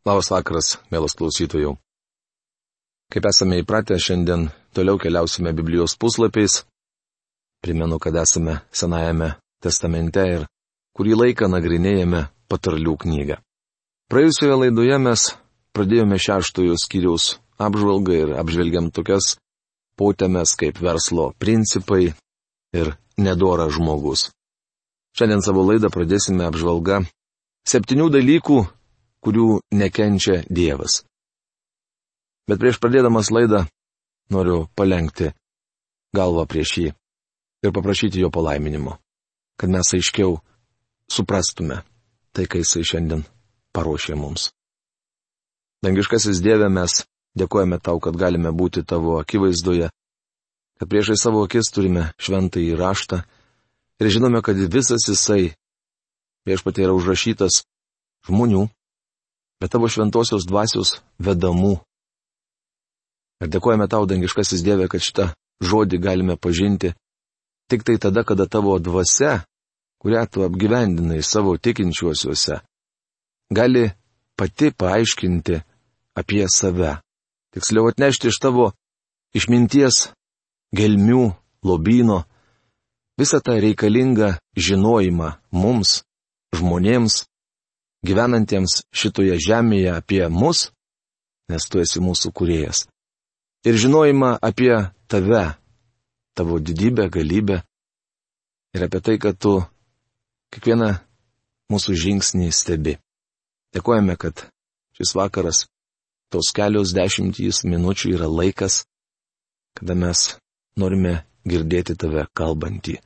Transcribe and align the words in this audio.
Labas 0.00 0.30
vakaras, 0.32 0.78
mielas 0.88 1.12
klausytojų. 1.12 1.74
Kaip 3.12 3.26
esame 3.28 3.58
įpratę, 3.60 3.98
šiandien 4.00 4.46
toliau 4.72 4.96
keliausime 4.96 5.52
Biblijos 5.52 5.92
puslapiais. 6.00 6.62
Primenu, 7.60 7.98
kad 8.00 8.16
esame 8.16 8.62
Senajame 8.72 9.34
testamente 9.60 10.24
ir 10.24 10.46
kurį 10.96 11.18
laiką 11.20 11.50
nagrinėjame 11.52 12.22
patarlių 12.48 12.96
knygą. 13.04 13.36
Praėjusioje 14.08 14.56
laidoje 14.62 14.96
mes 15.04 15.26
pradėjome 15.76 16.16
šeštojo 16.16 16.80
skyriaus 16.80 17.36
apžvalgą 17.60 18.16
ir 18.22 18.34
apžvelgiam 18.40 18.88
tokias 18.88 19.34
potėmes 20.00 20.56
kaip 20.56 20.80
verslo 20.80 21.34
principai 21.36 22.14
ir 22.72 22.94
nedoras 23.20 23.76
žmogus. 23.76 24.30
Šiandien 25.12 25.44
savo 25.44 25.68
laidą 25.68 25.92
pradėsime 25.92 26.48
apžvalgą 26.48 27.02
septynių 27.68 28.08
dalykų, 28.16 28.64
kurių 29.24 29.60
nekenčia 29.76 30.40
Dievas. 30.48 31.02
Bet 32.48 32.60
prieš 32.60 32.80
pradėdamas 32.82 33.30
laidą 33.30 33.66
noriu 34.32 34.64
palengti 34.74 35.30
galvą 36.16 36.46
prieš 36.50 36.72
jį 36.78 36.88
ir 37.64 37.74
paprašyti 37.74 38.22
jo 38.22 38.30
palaiminimo, 38.32 38.96
kad 39.60 39.70
mes 39.70 39.92
aiškiau 39.94 40.38
suprastume 41.10 41.82
tai, 42.32 42.46
ką 42.46 42.62
jisai 42.62 42.86
šiandien 42.86 43.22
paruošė 43.74 44.16
mums. 44.18 44.50
Dangiškasis 45.84 46.42
Dieve, 46.44 46.68
mes 46.68 47.04
dėkojame 47.38 47.78
tau, 47.80 48.00
kad 48.02 48.16
galime 48.18 48.52
būti 48.52 48.82
tavo 48.84 49.18
akivaizdoje, 49.20 49.90
kad 50.80 50.88
priešai 50.88 51.16
savo 51.20 51.44
akis 51.46 51.70
turime 51.74 52.10
šventą 52.20 52.60
įraštą 52.62 53.22
ir 54.00 54.10
žinome, 54.12 54.42
kad 54.42 54.56
visas 54.56 55.06
jisai 55.08 55.54
viešpatie 56.48 56.84
yra 56.86 56.96
užrašytas 56.96 57.62
žmonių, 58.28 58.66
bet 59.60 59.72
tavo 59.72 59.88
šventosios 59.92 60.46
dvasios 60.48 60.98
vedamų. 61.20 61.76
Ir 63.40 63.48
dėkojame 63.52 63.86
tau, 63.88 64.08
dangiškasis 64.08 64.64
Dieve, 64.64 64.88
kad 64.88 65.04
šitą 65.04 65.30
žodį 65.64 66.00
galime 66.00 66.36
pažinti 66.36 66.94
tik 67.70 67.84
tai 67.86 67.96
tada, 68.02 68.24
kada 68.26 68.48
tavo 68.50 68.78
dvasia, 68.82 69.44
kurią 70.02 70.24
tu 70.26 70.42
apgyvendinai 70.44 71.22
savo 71.22 71.54
tikinčiuosiuose, 71.56 72.60
gali 73.52 73.84
pati 74.36 74.72
paaiškinti 74.72 75.60
apie 76.18 76.46
save. 76.48 76.98
Tiksliau 77.54 77.90
atnešti 77.90 78.30
iš 78.30 78.38
tavo 78.42 78.72
išminties, 79.36 80.10
gelmių, 80.74 81.30
lobino, 81.66 82.24
visą 83.20 83.40
tą 83.44 83.58
reikalingą 83.62 84.36
žinojimą 84.56 85.34
mums, 85.52 86.02
žmonėms, 86.56 87.24
gyvenantiems 88.06 88.80
šitoje 88.94 89.36
žemėje 89.40 89.92
apie 89.94 90.22
mus, 90.32 90.70
nes 91.50 91.66
tu 91.68 91.80
esi 91.82 92.00
mūsų 92.02 92.32
kuriejas. 92.36 92.86
Ir 93.66 93.76
žinojimą 93.76 94.38
apie 94.40 94.72
tave, 95.10 95.44
tavo 96.36 96.60
didybę, 96.60 97.10
galybę 97.12 97.60
ir 98.74 98.86
apie 98.86 99.00
tai, 99.04 99.18
kad 99.20 99.36
tu 99.36 99.58
kiekvieną 100.54 100.94
mūsų 101.70 101.96
žingsnį 102.04 102.48
stebi. 102.54 102.96
Dėkojame, 103.74 104.16
kad 104.18 104.46
šis 104.96 105.12
vakaras, 105.14 105.66
tos 106.32 106.50
kelios 106.56 106.94
dešimtys 106.96 107.62
minučių 107.68 108.14
yra 108.16 108.30
laikas, 108.30 108.84
kada 109.78 109.94
mes 109.94 110.24
norime 110.80 111.20
girdėti 111.46 111.94
tave 111.98 112.24
kalbantį. 112.34 112.98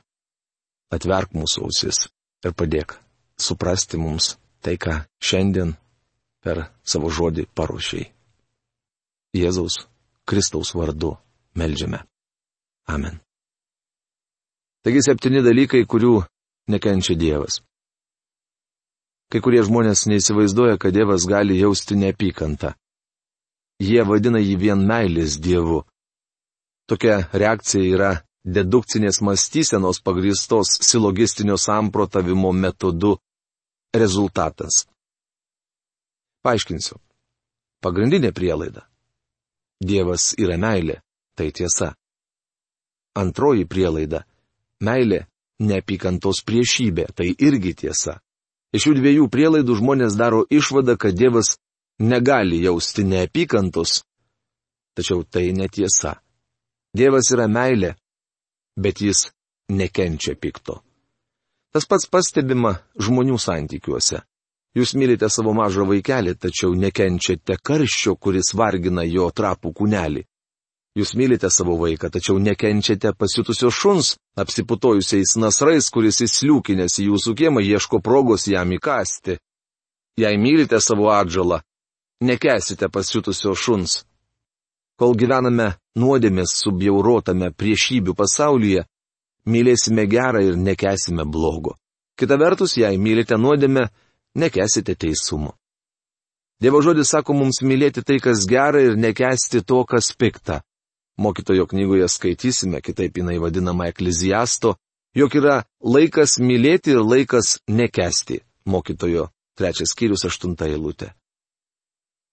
Atverk 0.93 1.35
mūsų 1.35 1.67
ausis 1.67 2.05
ir 2.45 2.55
padėk 2.57 2.95
suprasti 3.41 3.99
mums 3.99 4.35
tai, 4.65 4.77
ką 4.81 5.03
šiandien 5.21 5.75
per 6.41 6.65
savo 6.81 7.11
žodį 7.13 7.45
paruošiai. 7.57 8.09
Jėzaus 9.35 9.83
Kristaus 10.25 10.73
vardu 10.73 11.15
melžiame. 11.59 12.01
Amen. 12.89 13.19
Taigi 14.85 15.01
septyni 15.05 15.41
dalykai, 15.45 15.85
kurių 15.89 16.19
nekenčia 16.69 17.17
Dievas. 17.17 17.61
Kai 19.29 19.41
kurie 19.41 19.63
žmonės 19.65 20.05
neįsivaizduoja, 20.09 20.77
kad 20.81 20.93
Dievas 20.93 21.25
gali 21.29 21.57
jausti 21.57 21.97
neapykantą. 21.97 22.75
Jie 23.81 24.05
vadina 24.07 24.39
jį 24.39 24.55
vien 24.61 24.85
meilės 24.87 25.39
Dievu. 25.41 25.81
Tokia 26.85 27.25
reakcija 27.33 27.89
yra 27.95 28.11
dedukcinės 28.45 29.19
mąstysenos 29.25 29.99
pagristos 30.05 30.77
silogistinio 30.85 31.57
samprotavimo 31.57 32.53
metodu 32.53 33.15
rezultatas. 33.95 34.85
Paaiškinsiu. 36.45 36.99
Pagrindinė 37.81 38.31
prielaida. 38.35 38.85
Dievas 39.81 40.33
yra 40.39 40.57
meilė, 40.61 41.01
tai 41.35 41.51
tiesa. 41.51 41.93
Antroji 43.15 43.65
prielaida- 43.65 44.25
meilė 44.87 45.25
neapykantos 45.59 46.43
priešybė, 46.43 47.07
tai 47.15 47.33
irgi 47.39 47.73
tiesa. 47.73 48.19
Iš 48.75 48.87
šių 48.87 48.93
dviejų 48.99 49.27
prielaidų 49.31 49.77
žmonės 49.79 50.17
daro 50.19 50.43
išvadą, 50.51 50.97
kad 50.97 51.15
Dievas 51.15 51.55
negali 51.99 52.59
jausti 52.63 53.05
neapykantos, 53.07 54.03
tačiau 54.95 55.23
tai 55.23 55.51
netiesa. 55.55 56.19
Dievas 56.95 57.31
yra 57.31 57.47
meilė, 57.47 57.95
bet 58.75 59.01
jis 59.01 59.29
nekenčia 59.69 60.35
pikto. 60.35 60.84
Tas 61.75 61.83
pats 61.91 62.07
pastebima 62.07 62.69
žmonių 63.03 63.35
santykiuose. 63.35 64.21
Jūs 64.79 64.93
mylite 64.95 65.27
savo 65.27 65.51
mažą 65.57 65.83
vaikelį, 65.89 66.37
tačiau 66.39 66.69
nekenčiate 66.71 67.57
karščio, 67.59 68.13
kuris 68.15 68.53
vargina 68.55 69.03
jo 69.03 69.25
trapų 69.27 69.73
kūnelį. 69.75 70.23
Jūs 70.95 71.11
mylite 71.19 71.49
savo 71.51 71.75
vaiką, 71.81 72.07
tačiau 72.15 72.39
nekenčiate 72.39 73.11
pasiutusio 73.19 73.73
šuns, 73.75 74.13
apsiputojusiais 74.39 75.35
nasrais, 75.43 75.91
kuris 75.91 76.21
įsliūkinęs 76.23 76.95
į 77.03 77.09
jūsų 77.09 77.35
kiemą 77.43 77.65
ieško 77.67 77.99
progos 77.99 78.47
jam 78.47 78.71
įkasti. 78.71 79.35
Jei 80.15 80.39
mylite 80.39 80.79
savo 80.79 81.11
atžalą, 81.11 81.59
nekesite 82.23 82.87
pasiutusio 82.87 83.51
šuns. 83.51 84.05
Kol 84.95 85.19
gyvename 85.19 85.73
nuodėmės 85.99 86.55
subjaurotame 86.63 87.51
priešybių 87.51 88.15
pasaulyje, 88.15 88.87
mylėsime 89.45 90.07
gerą 90.09 90.41
ir 90.43 90.57
nekesime 90.57 91.25
blogo. 91.25 91.75
Kita 92.19 92.37
vertus, 92.39 92.77
jei 92.77 92.97
mylite 92.97 93.37
nuodėmę, 93.37 93.89
nekesite 94.35 94.95
teisumo. 94.95 95.55
Dievo 96.61 96.79
žodis 96.81 97.11
sako 97.11 97.35
mums 97.35 97.59
mylėti 97.61 98.03
tai, 98.05 98.21
kas 98.23 98.45
gera 98.47 98.79
ir 98.81 98.95
nekesti 98.95 99.61
to, 99.67 99.83
kas 99.83 100.13
pikta. 100.15 100.61
Mokytojo 101.19 101.67
knygoje 101.67 102.07
skaitysime, 102.11 102.81
kitaip 102.81 103.17
jinai 103.19 103.37
vadinama 103.43 103.89
ekleziasto, 103.91 104.75
jog 105.15 105.35
yra 105.35 105.61
laikas 105.83 106.39
mylėti 106.39 106.95
ir 106.95 107.03
laikas 107.03 107.59
nekesti. 107.67 108.39
Mokytojo 108.65 109.29
trečias 109.55 109.91
skyrius 109.91 110.25
aštunta 110.27 110.67
eilutė. 110.71 111.11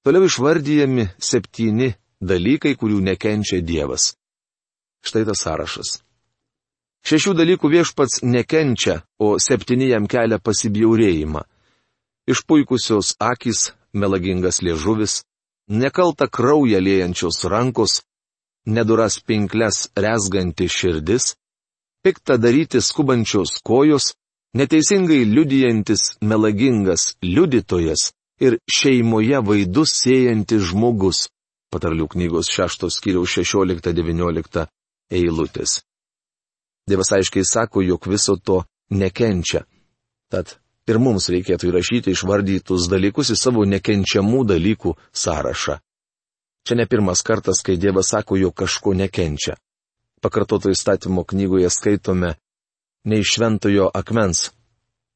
Toliau 0.03 0.27
išvardyjami 0.27 1.11
septyni 1.23 1.93
dalykai, 2.23 2.75
kurių 2.79 3.03
nekenčia 3.07 3.61
Dievas. 3.63 4.15
Štai 5.03 5.27
tas 5.27 5.43
sąrašas. 5.43 6.01
Šešių 7.03 7.35
dalykų 7.35 7.69
viešpats 7.73 8.23
nekenčia, 8.23 9.03
o 9.19 9.35
septyni 9.43 9.91
jam 9.91 10.07
kelia 10.07 10.39
pasibjaurėjimą. 10.39 11.43
Išpuikusios 12.31 13.17
akis, 13.19 13.73
melagingas 13.93 14.63
liežuvis, 14.63 15.25
nekalta 15.69 16.29
krauja 16.31 16.79
lėjančios 16.79 17.43
rankos, 17.51 18.03
neduras 18.67 19.19
pinkles 19.19 19.89
rezganti 19.99 20.69
širdis, 20.71 21.35
piktą 22.07 22.39
daryti 22.39 22.79
skubančios 22.81 23.59
kojos, 23.67 24.13
neteisingai 24.55 25.25
liudijantis 25.27 26.19
melagingas 26.23 27.17
liudytojas 27.23 28.13
ir 28.39 28.59
šeimoje 28.71 29.43
vaidus 29.43 29.99
siejantis 30.03 30.71
žmogus. 30.71 31.29
Patarlių 31.73 32.07
knygos 32.15 32.51
6 32.53 32.91
skyriaus 32.93 33.39
16-19 33.39 34.69
eilutės. 35.11 35.81
Dievas 36.89 37.13
aiškiai 37.13 37.45
sako, 37.45 37.83
jog 37.83 38.07
viso 38.07 38.37
to 38.37 38.63
nekenčia. 38.91 39.65
Tad 40.31 40.57
ir 40.91 40.99
mums 40.99 41.29
reikėtų 41.31 41.71
įrašyti 41.71 42.15
išvardytus 42.15 42.89
dalykus 42.91 43.31
į 43.35 43.39
savo 43.39 43.65
nekenčiamų 43.69 44.45
dalykų 44.51 44.95
sąrašą. 45.13 45.79
Čia 46.63 46.79
ne 46.79 46.87
pirmas 46.87 47.23
kartas, 47.27 47.63
kai 47.63 47.77
Dievas 47.77 48.11
sako, 48.15 48.37
jog 48.39 48.55
kažko 48.55 48.95
nekenčia. 48.95 49.57
Pakartoto 50.23 50.71
įstatymo 50.71 51.25
knygoje 51.27 51.71
skaitome 51.71 52.37
neišventojo 53.11 53.91
akmens. 53.95 54.51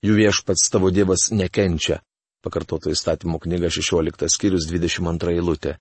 Jų 0.02 0.16
viešpats 0.18 0.70
tavo 0.70 0.90
Dievas 0.90 1.30
nekenčia. 1.30 2.00
Pakartoto 2.42 2.90
įstatymo 2.90 3.38
knyga 3.42 3.70
16 3.70 4.30
skyrius 4.30 4.66
22 4.70 5.38
eilutė. 5.38 5.76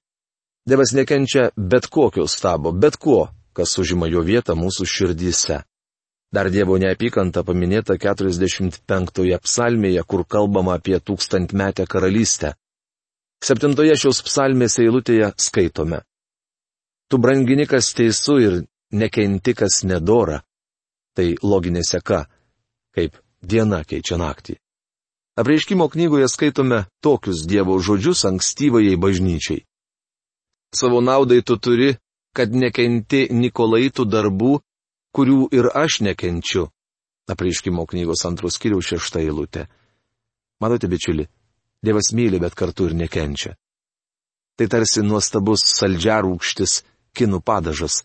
Dievas 0.66 0.94
nekenčia 0.98 1.50
bet 1.58 1.90
kokio 1.94 2.26
stabo, 2.30 2.72
bet 2.72 2.98
ko, 2.98 3.28
kas 3.54 3.78
užima 3.78 4.10
jo 4.10 4.24
vietą 4.26 4.56
mūsų 4.58 4.86
širdyse. 4.90 5.62
Dar 6.36 6.50
Dievo 6.52 6.76
neapykanta 6.82 7.46
paminėta 7.48 7.96
45 7.96 9.38
psalmėje, 9.46 10.02
kur 10.04 10.26
kalbama 10.28 10.74
apie 10.76 10.98
tūkstantmetę 11.00 11.86
karalystę. 11.88 12.56
Septintoje 13.46 13.96
šios 13.96 14.20
psalmės 14.26 14.76
eilutėje 14.84 15.32
skaitome. 15.40 16.02
Tu 17.08 17.20
branginikas 17.24 17.94
teisu 17.96 18.36
ir 18.42 18.58
nekentikas 18.92 19.84
nedora. 19.88 20.42
Tai 21.16 21.28
loginė 21.40 21.86
seka, 21.88 22.26
kaip 22.92 23.16
diena 23.40 23.86
keičia 23.88 24.20
naktį. 24.20 24.58
Apreiškimo 25.40 25.88
knygoje 25.94 26.28
skaitome 26.32 26.84
tokius 27.04 27.46
Dievo 27.48 27.80
žodžius 27.80 28.26
ankstyvajai 28.28 29.00
bažnyčiai. 29.00 29.64
Savo 30.76 31.00
naudai 31.00 31.40
tu 31.48 31.56
turi, 31.56 31.94
kad 32.36 32.52
nekenti 32.52 33.28
Nikolaitų 33.32 34.04
darbų, 34.12 34.60
kurių 35.16 35.48
ir 35.56 35.72
aš 35.74 36.02
nekenčiu. 36.08 36.68
Apreiškimo 37.32 37.88
knygos 37.90 38.26
antros 38.28 38.60
kiriaus 38.62 38.92
šešta 38.92 39.24
eilutė. 39.24 39.66
Matote, 40.62 40.88
bičiuli, 40.92 41.26
Dievas 41.86 42.14
myli, 42.14 42.40
bet 42.40 42.56
kartu 42.58 42.88
ir 42.90 42.96
nekenčia. 42.98 43.54
Tai 44.58 44.68
tarsi 44.72 45.04
nuostabus 45.06 45.66
saldžiarūkštis 45.76 46.80
kinų 47.18 47.42
padažas. 47.46 48.00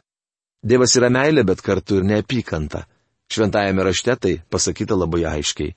Dievas 0.61 0.97
yra 0.99 1.09
meilė, 1.09 1.47
bet 1.49 1.63
kartu 1.65 2.01
ir 2.01 2.09
neapykanta. 2.11 2.85
Šventajame 3.31 3.87
rašte 3.87 4.17
tai 4.21 4.35
pasakyta 4.53 4.99
labai 4.99 5.23
aiškiai. 5.31 5.73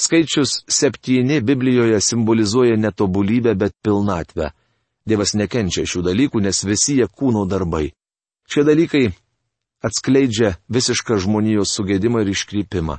Skaičius 0.00 0.64
septyni 0.66 1.38
Biblijoje 1.44 2.00
simbolizuoja 2.02 2.76
netobulybę, 2.80 3.54
bet 3.54 3.76
pilnatvę. 3.84 4.50
Dievas 5.06 5.36
nekenčia 5.38 5.84
šių 5.86 6.02
dalykų, 6.08 6.40
nes 6.42 6.64
visi 6.66 6.98
jie 6.98 7.06
kūno 7.06 7.44
darbai. 7.46 7.92
Šie 8.50 8.64
dalykai 8.66 9.04
atskleidžia 9.84 10.56
visišką 10.72 11.18
žmonijos 11.24 11.74
sugėdimą 11.76 12.24
ir 12.24 12.32
iškrypimą. 12.32 12.98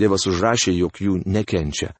Dievas 0.00 0.26
užrašė, 0.30 0.72
jog 0.78 0.98
jų 0.98 1.18
nekenčia. 1.26 1.92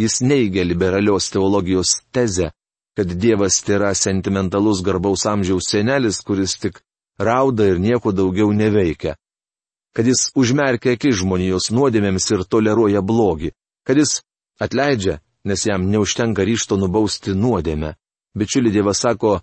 Jis 0.00 0.20
neigia 0.24 0.64
liberalios 0.64 1.28
teologijos 1.30 2.00
tezę, 2.12 2.50
kad 2.96 3.12
Dievas 3.22 3.60
yra 3.68 3.94
sentimentalus 3.94 4.82
garbaus 4.82 5.26
amžiaus 5.26 5.68
senelis, 5.70 6.20
kuris 6.24 6.56
tik 6.58 6.80
rauda 7.18 7.68
ir 7.68 7.78
nieko 7.78 8.12
daugiau 8.12 8.52
neveikia. 8.52 9.16
Kad 9.94 10.06
jis 10.06 10.30
užmerkia 10.38 10.94
akis 10.94 11.20
žmonijos 11.20 11.70
nuodėmėms 11.74 12.26
ir 12.34 12.44
toleruoja 12.46 13.02
blogį. 13.02 13.52
Kad 13.86 13.98
jis 13.98 14.20
atleidžia, 14.62 15.20
nes 15.44 15.66
jam 15.66 15.88
neužtenka 15.90 16.44
ryšto 16.46 16.78
nubausti 16.78 17.34
nuodėmę. 17.34 17.94
Bičiuli 18.36 18.70
Dievas 18.70 19.02
sako, 19.02 19.40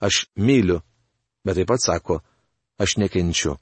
aš 0.00 0.26
myliu, 0.36 0.80
bet 1.44 1.58
taip 1.58 1.68
pat 1.68 1.82
sako, 1.84 2.22
aš 2.78 2.96
nekenčiu 2.96 3.58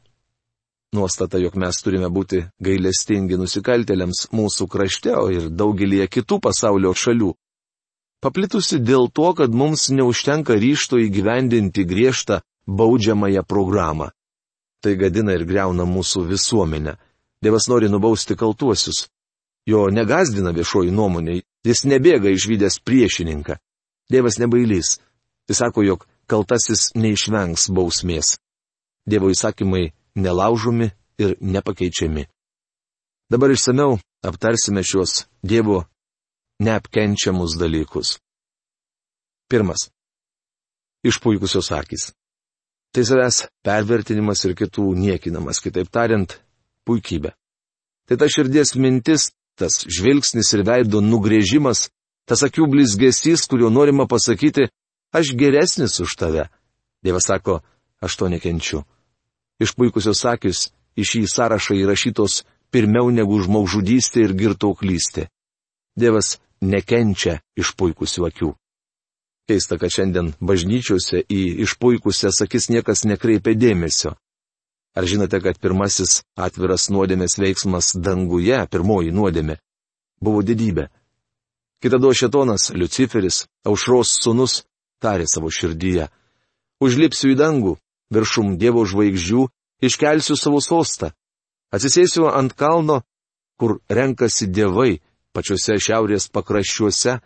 nuostata, 0.92 1.38
jog 1.38 1.54
mes 1.56 1.82
turime 1.84 2.08
būti 2.10 2.42
gailestingi 2.62 3.38
nusikaltėliams 3.38 4.26
mūsų 4.34 4.66
krašte, 4.70 5.14
ir 5.34 5.48
daugelie 5.50 6.06
kitų 6.10 6.40
pasaulio 6.42 6.92
šalių. 6.94 7.30
Paplitusi 8.20 8.80
dėl 8.82 9.08
to, 9.08 9.30
kad 9.38 9.54
mums 9.54 9.88
neužtenka 9.94 10.56
ryšto 10.58 10.98
įgyvendinti 11.00 11.86
griežtą 11.88 12.40
baudžiamąją 12.66 13.46
programą. 13.48 14.10
Tai 14.82 14.96
gadina 14.96 15.36
ir 15.36 15.46
greuna 15.48 15.86
mūsų 15.88 16.26
visuomenę. 16.28 16.96
Dievas 17.40 17.68
nori 17.68 17.88
nubausti 17.88 18.36
kaltuosius. 18.36 19.08
Jo 19.68 19.88
negazdina 19.92 20.52
viešoji 20.56 20.92
nuomonė, 20.92 21.40
jis 21.64 21.84
nebėga 21.88 22.32
išvykęs 22.32 22.80
priešininką. 22.84 23.56
Dievas 24.12 24.40
nebailys. 24.40 24.98
Jis 25.48 25.60
sako, 25.62 25.84
jog 25.84 26.06
kaltasis 26.28 26.90
neišvengs 26.96 27.70
bausmės. 27.72 28.36
Dievo 29.10 29.30
įsakymai 29.34 29.90
nelaužomi 30.14 30.90
ir 31.18 31.36
nepakeičiami. 31.40 32.26
Dabar 33.30 33.50
išsameu 33.50 33.98
aptarsime 34.22 34.82
šios 34.82 35.26
Dievo 35.42 35.84
neapkenčiamus 36.58 37.56
dalykus. 37.58 38.18
Pirmas. 39.48 39.90
Išpuikusios 41.04 41.70
akis. 41.72 42.12
Tai 42.92 43.04
savęs 43.06 43.46
pervertinimas 43.64 44.42
ir 44.44 44.56
kitų 44.58 44.92
niekinamas, 44.98 45.62
kitaip 45.62 45.88
tariant, 45.94 46.34
puikybė. 46.84 47.32
Tai 48.06 48.18
ta 48.18 48.26
širdies 48.26 48.74
mintis, 48.74 49.30
tas 49.54 49.86
žvilgsnis 49.86 50.50
ir 50.56 50.64
veido 50.66 51.00
nugrėžimas, 51.00 51.88
tas 52.26 52.42
akių 52.42 52.66
blizgesys, 52.72 53.46
kuriuo 53.46 53.70
norima 53.70 54.08
pasakyti, 54.10 54.68
aš 55.14 55.32
geresnis 55.38 56.00
už 56.02 56.18
tave. 56.18 56.48
Dievas 57.06 57.30
sako, 57.30 57.62
aš 58.02 58.18
to 58.18 58.28
nekenčiu 58.28 58.82
išpuikusios 59.60 60.24
akis 60.26 60.68
į 60.98 61.06
šį 61.10 61.22
sąrašą 61.34 61.76
įrašytos 61.80 62.42
pirmiau 62.74 63.10
negu 63.14 63.38
žmogžudystė 63.42 64.24
ir 64.26 64.34
girtauklystė. 64.38 65.28
Dievas 65.98 66.38
nekenčia 66.60 67.40
išpuikusių 67.58 68.26
akių. 68.30 68.50
Keista, 69.50 69.80
kad 69.82 69.90
šiandien 69.90 70.32
bažnyčiose 70.38 71.24
į 71.26 71.40
išpuikusias 71.66 72.38
akis 72.44 72.68
niekas 72.70 73.02
nekreipia 73.08 73.56
dėmesio. 73.58 74.14
Ar 74.94 75.06
žinote, 75.06 75.40
kad 75.42 75.58
pirmasis 75.62 76.20
atviras 76.38 76.88
nuodėmės 76.90 77.36
veiksmas 77.38 77.92
danguje, 77.94 78.58
pirmoji 78.70 79.12
nuodėmė, 79.14 79.58
buvo 80.22 80.42
didybė? 80.46 80.88
Kitado 81.80 82.10
šetonas, 82.12 82.70
Luciferis, 82.74 83.46
aušros 83.64 84.18
sunus, 84.22 84.64
tarė 85.00 85.26
savo 85.30 85.50
širdyje. 85.50 86.10
Užlipsiu 86.82 87.32
į 87.32 87.38
dangų, 87.40 87.76
viršum 88.14 88.56
Dievo 88.60 88.84
žvaigždžių, 88.86 89.46
iškelsiu 89.86 90.36
savo 90.36 90.60
sostą. 90.60 91.12
Atsisėsiu 91.70 92.26
ant 92.28 92.54
kalno, 92.58 93.02
kur 93.58 93.78
renkasi 93.88 94.48
dievai, 94.50 94.98
pačiuose 95.34 95.78
šiaurės 95.78 96.28
pakraščiuose, 96.34 97.20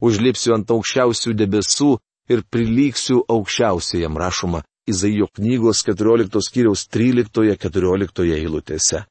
užlipsiu 0.00 0.54
ant 0.54 0.70
aukščiausių 0.70 1.34
debesų 1.42 1.92
ir 2.30 2.44
prilyksiu 2.46 3.24
aukščiausiajam 3.28 4.18
rašoma 4.18 4.62
Izaijo 4.90 5.26
knygos 5.36 5.82
14 5.86 6.40
skyriaus 6.42 6.86
13-14 6.90 8.30
eilutėse. 8.38 9.04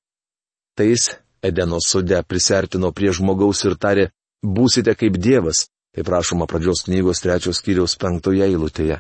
Tais 0.76 1.04
Edeno 1.42 1.78
sode 1.80 2.20
prisertino 2.28 2.92
prie 2.92 3.14
žmogaus 3.16 3.64
ir 3.64 3.78
tarė, 3.80 4.10
būsite 4.44 4.96
kaip 5.00 5.16
Dievas, 5.16 5.70
taip 5.96 6.10
rašoma 6.12 6.48
pradžios 6.52 6.84
knygos 6.88 7.24
3 7.24 7.54
skyriaus 7.56 7.96
5 8.02 8.34
eilutėje. 8.48 9.00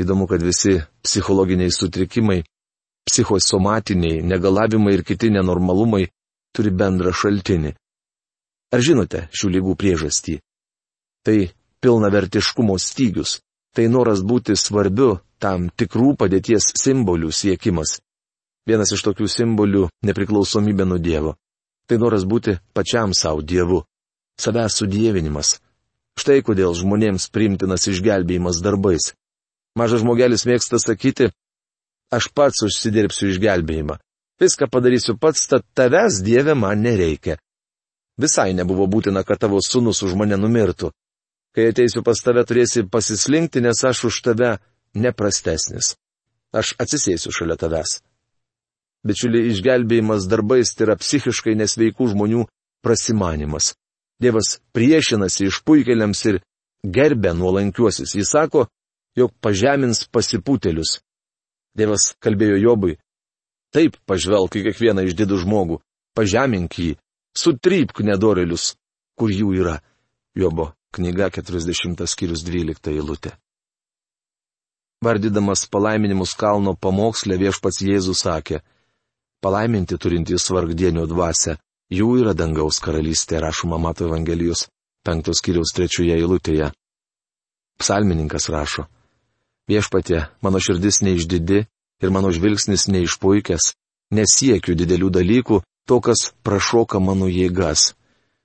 Įdomu, 0.00 0.26
kad 0.26 0.42
visi 0.42 0.78
psichologiniai 1.04 1.72
sutrikimai, 1.72 2.42
psichosomatiniai, 3.08 4.22
negalavimai 4.24 4.94
ir 4.96 5.02
kiti 5.04 5.30
nenormalumai 5.34 6.06
turi 6.56 6.70
bendrą 6.72 7.12
šaltinį. 7.12 7.74
Ar 8.72 8.80
žinote 8.80 9.26
šių 9.36 9.50
lygų 9.56 9.74
priežastį? 9.76 10.38
Tai 11.26 11.36
pilnavertiškumo 11.84 12.78
stygius, 12.80 13.40
tai 13.76 13.88
noras 13.92 14.22
būti 14.24 14.56
svarbiu 14.56 15.18
tam 15.42 15.68
tikrų 15.68 16.16
padėties 16.16 16.72
simbolių 16.78 17.32
siekimas. 17.34 17.98
Vienas 18.68 18.92
iš 18.94 19.02
tokių 19.02 19.26
simbolių- 19.28 19.88
nepriklausomybė 20.08 20.86
nuo 20.86 20.98
Dievo. 20.98 21.36
Tai 21.86 21.98
noras 21.98 22.24
būti 22.24 22.58
pačiam 22.72 23.12
savo 23.12 23.42
Dievu. 23.42 23.82
Savęs 24.38 24.78
sudėvinimas. 24.78 25.58
Štai 26.16 26.42
kodėl 26.46 26.74
žmonėms 26.74 27.28
primtinas 27.28 27.88
išgelbėjimas 27.88 28.62
darbais. 28.62 29.12
Mažas 29.78 30.02
žmogelis 30.02 30.44
mėgsta 30.48 30.80
sakyti, 30.82 31.30
aš 32.12 32.28
pats 32.36 32.64
užsidirbsiu 32.66 33.30
išgelbėjimą. 33.32 33.96
Viską 34.42 34.68
padarysiu 34.68 35.16
pats, 35.16 35.46
tad 35.48 35.64
tavęs 35.76 36.20
Dieve 36.24 36.54
man 36.58 36.82
nereikia. 36.84 37.38
Visai 38.20 38.52
nebuvo 38.52 38.86
būtina, 38.86 39.22
kad 39.24 39.40
tavo 39.40 39.60
sunus 39.64 40.02
už 40.04 40.16
mane 40.18 40.36
numirtų. 40.36 40.90
Kai 41.56 41.68
ateisiu 41.70 42.02
pas 42.04 42.20
tave, 42.24 42.44
turėsi 42.48 42.84
pasislinkti, 42.88 43.62
nes 43.64 43.80
aš 43.84 44.06
už 44.08 44.20
tave 44.24 44.50
neprastesnis. 44.94 45.94
Aš 46.52 46.74
atsisėsiu 46.80 47.32
šalia 47.32 47.56
tavęs. 47.60 48.00
Bičiuliai, 49.06 49.50
išgelbėjimas 49.50 50.28
darbais 50.30 50.74
tai 50.76 50.86
yra 50.86 50.96
psichiškai 51.00 51.56
nesveikų 51.58 52.12
žmonių 52.12 52.44
prasimanimas. 52.84 53.72
Dievas 54.22 54.58
priešinasi 54.76 55.48
išpuikeliams 55.48 56.20
ir 56.30 56.38
gerbė 56.84 57.32
nuolankiuosius. 57.34 58.14
Jis 58.14 58.30
sako, 58.30 58.68
jog 59.16 59.32
pažemins 59.40 60.04
pasipūtelius. 60.12 61.00
Dievas 61.76 62.12
kalbėjo 62.20 62.58
Jobui. 62.60 62.98
Taip 63.72 63.96
pažvelk 64.08 64.58
į 64.60 64.66
kiekvieną 64.68 65.06
išdidų 65.08 65.38
žmogų, 65.44 65.78
pažemink 66.16 66.76
jį, 66.76 66.90
sutrypk 67.36 68.02
nedorelius, 68.04 68.74
kur 69.16 69.32
jų 69.32 69.54
yra. 69.62 69.78
Jobo 70.36 70.72
knyga 70.92 71.30
40 71.32 72.04
skyrius 72.08 72.44
12 72.44 72.92
eilutė. 72.92 73.32
Vardydamas 75.02 75.66
palaiminimus 75.72 76.36
kalno 76.38 76.76
pamokslę 76.76 77.36
viešpats 77.40 77.80
Jėzus 77.82 78.22
sakė, 78.22 78.60
palaiminti 79.42 79.98
turintys 79.98 80.46
vargdienio 80.54 81.08
dvasę, 81.10 81.56
jų 81.90 82.08
yra 82.22 82.36
dangaus 82.38 82.78
karalystė, 82.84 83.40
rašoma 83.42 83.80
Mato 83.82 84.06
Evangelijos 84.06 84.68
5 85.08 85.32
skyriaus 85.34 85.74
3 85.74 86.12
eilutėje. 86.14 86.70
Psalmininkas 87.80 88.46
rašo, 88.52 88.86
Viešpatė, 89.70 90.26
mano 90.42 90.58
širdis 90.62 91.02
neišdidi 91.06 91.60
ir 92.02 92.10
mano 92.10 92.32
žvilgsnis 92.34 92.88
neišpuikęs, 92.90 93.74
nesiekiu 94.10 94.74
didelių 94.78 95.10
dalykų, 95.18 95.62
to, 95.86 96.00
kas 96.00 96.32
prašoka 96.42 97.00
mano 97.00 97.30
jėgas. 97.30 97.92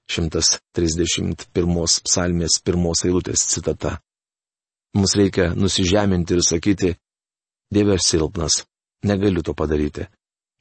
131 0.08 1.44
psalmės 2.06 2.62
pirmos 2.64 3.04
eilutės 3.04 3.44
citata. 3.52 3.98
Mums 4.96 5.18
reikia 5.20 5.50
nusižeminti 5.52 6.38
ir 6.38 6.46
sakyti, 6.48 6.94
Dieve 7.72 7.98
silpnas, 8.00 8.66
negaliu 9.04 9.44
to 9.44 9.54
padaryti. 9.54 10.08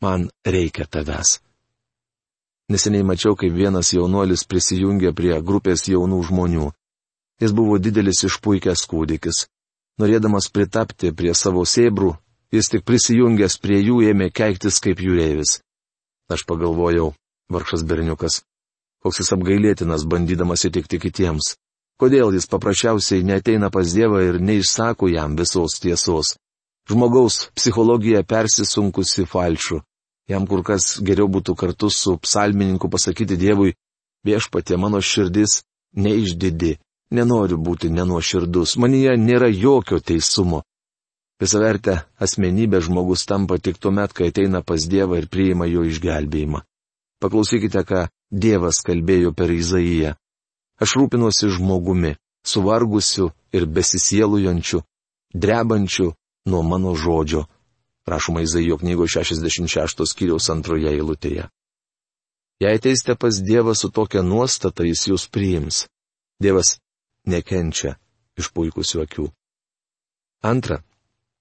Man 0.03 0.31
reikia 0.45 0.87
tavęs. 0.91 1.41
Neseniai 2.69 3.07
mačiau, 3.07 3.37
kaip 3.39 3.55
vienas 3.55 3.93
jaunuolis 3.95 4.43
prisijungė 4.51 5.13
prie 5.15 5.37
grupės 5.39 5.87
jaunų 5.87 6.19
žmonių. 6.27 6.67
Jis 7.41 7.53
buvo 7.55 7.79
didelis 7.79 8.25
išpuikęs 8.27 8.83
kūdikis. 8.91 9.47
Norėdamas 9.97 10.51
pritapti 10.53 11.13
prie 11.17 11.33
savo 11.33 11.63
sėbrų, 11.65 12.11
jis 12.53 12.69
tik 12.73 12.85
prisijungęs 12.85 13.57
prie 13.63 13.79
jų 13.81 14.03
ėmė 14.11 14.29
keiktis 14.29 14.81
kaip 14.85 15.01
jūreivis. 15.01 15.61
Aš 16.29 16.45
pagalvojau, 16.49 17.15
vargšas 17.53 17.85
berniukas, 17.89 18.43
koks 19.01 19.23
jis 19.23 19.33
apgailėtinas 19.37 20.05
bandydamas 20.05 20.67
įtikti 20.69 21.01
kitiems. 21.01 21.55
Kodėl 21.97 22.35
jis 22.37 22.49
paprasčiausiai 22.53 23.25
neteina 23.25 23.71
pas 23.73 23.89
Dievą 23.89 24.21
ir 24.27 24.37
neišsako 24.37 25.09
jam 25.09 25.37
visos 25.39 25.79
tiesos? 25.81 26.35
Žmogaus 26.91 27.47
psichologija 27.57 28.21
persisunkusi 28.23 29.25
falšu. 29.25 29.81
Jam 30.29 30.45
kur 30.47 30.61
kas 30.67 30.99
geriau 31.01 31.31
būtų 31.31 31.55
kartu 31.57 31.89
su 31.89 32.19
psalmininku 32.21 32.91
pasakyti 32.93 33.39
Dievui, 33.41 33.73
viešpatė 34.27 34.77
mano 34.77 35.01
širdis 35.01 35.63
neišdidi, 35.97 36.77
nenoriu 37.19 37.59
būti 37.59 37.91
nenuoširdus, 37.93 38.77
manyje 38.83 39.17
nėra 39.21 39.49
jokio 39.53 40.01
teisumo. 40.01 40.63
Visavertę 41.41 41.99
asmenybę 42.25 42.81
žmogus 42.81 43.27
tampa 43.29 43.59
tik 43.59 43.77
tuo 43.79 43.91
met, 43.93 44.13
kai 44.17 44.31
ateina 44.33 44.63
pas 44.65 44.87
Dievą 44.89 45.19
ir 45.21 45.29
priima 45.29 45.67
jo 45.69 45.85
išgelbėjimą. 45.85 46.63
Paklausykite, 47.21 47.83
ką 47.89 48.07
Dievas 48.33 48.81
kalbėjo 48.85 49.33
per 49.37 49.53
Izaiją. 49.53 50.15
Aš 50.81 50.97
rūpinuosi 51.01 51.51
žmogumi, 51.57 52.17
suvargusiu 52.45 53.31
ir 53.53 53.67
besisielujančiu, 53.67 54.83
drebančiu 55.35 56.13
nuo 56.49 56.63
mano 56.63 56.95
žodžio. 56.95 57.45
Rašoma 58.07 58.41
Izaijo 58.47 58.79
knygo 58.79 59.07
66 59.11 60.05
skyriaus 60.07 60.51
antroje 60.51 60.93
eilutėje. 60.93 61.49
Jei 62.63 62.79
ateisite 62.79 63.17
pas 63.21 63.43
Dievą 63.43 63.75
su 63.75 63.91
tokia 63.91 64.23
nuostata, 64.23 64.85
jis 64.87 65.09
jūs 65.11 65.27
priims. 65.29 65.85
Dievas 66.41 66.79
nekenčia 67.27 67.97
iš 68.39 68.51
puikusių 68.55 69.03
akių. 69.07 69.27
Antra, 70.47 70.83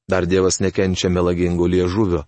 dar 0.09 0.25
Dievas 0.25 0.61
nekenčia 0.63 1.11
melagingų 1.11 1.67
liežuvio. 1.75 2.23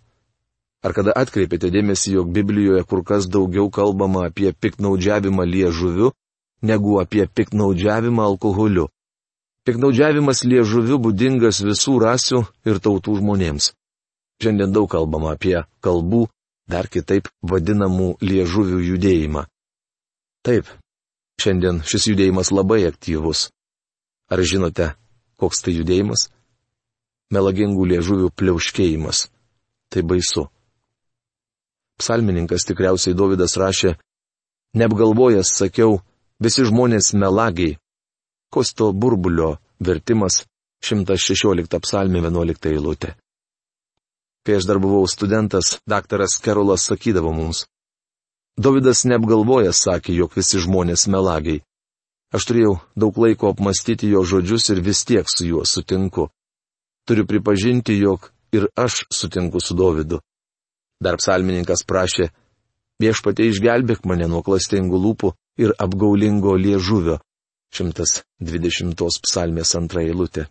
Ar 0.86 0.94
kada 0.94 1.16
atkreipėte 1.18 1.72
dėmesį, 1.74 2.14
jog 2.20 2.30
Biblijoje 2.34 2.84
kur 2.90 3.04
kas 3.04 3.26
daugiau 3.28 3.72
kalbama 3.74 4.28
apie 4.30 4.52
piknaudžiavimą 4.54 5.48
liežuviu 5.48 6.12
negu 6.62 7.00
apie 7.02 7.26
piknaudžiavimą 7.28 8.24
alkoholiu. 8.24 8.88
Piknaudžiavimas 9.66 10.44
liežuviu 10.48 10.98
būdingas 11.02 11.60
visų 11.66 11.98
rasių 12.06 12.44
ir 12.70 12.80
tautų 12.80 13.18
žmonėms. 13.20 13.74
Šiandien 14.42 14.72
daug 14.72 14.88
kalbama 14.90 15.34
apie 15.34 15.58
kalbų, 15.84 16.28
dar 16.70 16.88
kitaip 16.88 17.28
vadinamų 17.42 18.16
liežuvių 18.22 18.80
judėjimą. 18.92 19.44
Taip, 20.46 20.70
šiandien 21.41 21.84
šis 21.86 22.10
judėjimas 22.12 22.51
labai 22.51 22.84
aktyvus. 22.89 23.48
Ar 24.32 24.44
žinote, 24.44 24.91
koks 25.39 25.63
tai 25.63 25.77
judėjimas? 25.77 26.27
Melagingų 27.34 27.86
liežuvių 27.94 28.32
pliauškėjimas. 28.36 29.27
Tai 29.91 30.03
baisu. 30.03 30.48
Psalmininkas 31.98 32.67
tikriausiai 32.67 33.15
Davidas 33.17 33.56
rašė, 33.58 33.96
neapgalvojęs 34.77 35.56
sakiau, 35.58 36.01
Visi 36.38 36.62
žmonės 36.70 37.15
melagiai. 37.17 37.79
Kosto 38.53 38.91
burbulio 38.94 39.56
vertimas 39.82 40.44
116 40.86 41.79
psalmė 41.82 42.22
11 42.22 42.70
eilutė. 42.70 43.15
Kai 44.46 44.60
aš 44.60 44.67
dar 44.70 44.77
buvau 44.79 45.01
studentas, 45.10 45.79
daktaras 45.89 46.38
Kerolas 46.38 46.86
sakydavo 46.91 47.34
mums. 47.34 47.65
Davidas 48.58 49.04
neapgalvojęs 49.06 49.84
sakė, 49.86 50.16
jog 50.18 50.34
visi 50.34 50.58
žmonės 50.64 51.06
melagiai. 51.14 51.62
Aš 52.34 52.48
turėjau 52.50 52.74
daug 52.98 53.20
laiko 53.22 53.52
apmastyti 53.54 54.10
jo 54.10 54.24
žodžius 54.26 54.72
ir 54.74 54.82
vis 54.82 55.04
tiek 55.06 55.30
su 55.30 55.46
juo 55.46 55.62
sutinku. 55.66 56.28
Turiu 57.08 57.28
pripažinti, 57.30 57.96
jog 58.02 58.32
ir 58.52 58.68
aš 58.76 59.06
sutinku 59.14 59.62
su 59.62 59.78
Dovydu. 59.78 60.20
Dar 61.00 61.20
psalmininkas 61.22 61.86
prašė, 61.86 62.32
viešpatie 63.00 63.48
išgelbėk 63.52 64.04
mane 64.10 64.26
nuo 64.26 64.42
klastingų 64.42 65.00
lūpų 65.06 65.32
ir 65.62 65.76
apgaulingo 65.78 66.58
liežuvio. 66.58 67.22
120 67.78 69.22
psalmės 69.22 69.76
antra 69.78 70.02
eilutė. 70.02 70.48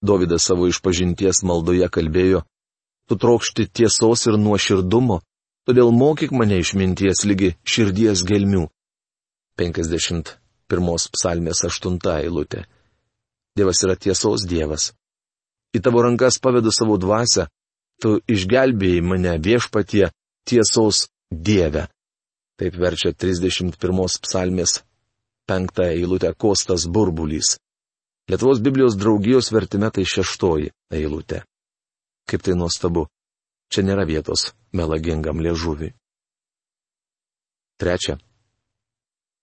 Dovydas 0.00 0.48
savo 0.48 0.68
išpažinties 0.70 1.42
maldoje 1.44 1.88
kalbėjo, 1.92 2.44
tu 3.10 3.18
trokšti 3.18 3.66
tiesos 3.66 4.24
ir 4.30 4.38
nuoširdumo, 4.38 5.20
todėl 5.68 5.92
mokyk 5.92 6.32
mane 6.32 6.62
išminties 6.62 7.26
lygi 7.28 7.52
širdies 7.68 8.24
gelmių. 8.24 8.64
51 9.60 11.08
psalmės 11.12 11.60
8 11.68 11.98
eilutė. 12.14 12.64
Dievas 13.58 13.82
yra 13.84 13.98
tiesos 13.98 14.46
Dievas. 14.48 14.92
Į 15.76 15.82
tavo 15.84 16.00
rankas 16.06 16.38
pavedu 16.40 16.72
savo 16.72 16.96
dvasę, 16.96 17.48
tu 18.00 18.16
išgelbėjai 18.30 19.04
mane 19.04 19.34
viešpatie 19.44 20.08
tiesos 20.48 21.08
Dieve. 21.28 21.88
Taip 22.58 22.78
verčia 22.80 23.12
31 23.12 23.76
psalmės 24.24 24.78
penktą 25.48 25.90
eilutę 25.92 26.32
Kostas 26.34 26.86
Burbulys. 26.88 27.58
Lietuvos 28.28 28.60
Biblijos 28.64 28.96
draugijos 28.96 29.52
vertime 29.52 29.90
tai 29.92 30.04
šeštoji 30.08 30.72
eilutė. 30.92 31.42
Kaip 32.28 32.42
tai 32.44 32.56
nuostabu. 32.56 33.06
Čia 33.68 33.84
nėra 33.84 34.06
vietos 34.08 34.52
melagingam 34.72 35.42
liežuviui. 35.44 35.92
Trečia. 37.78 38.18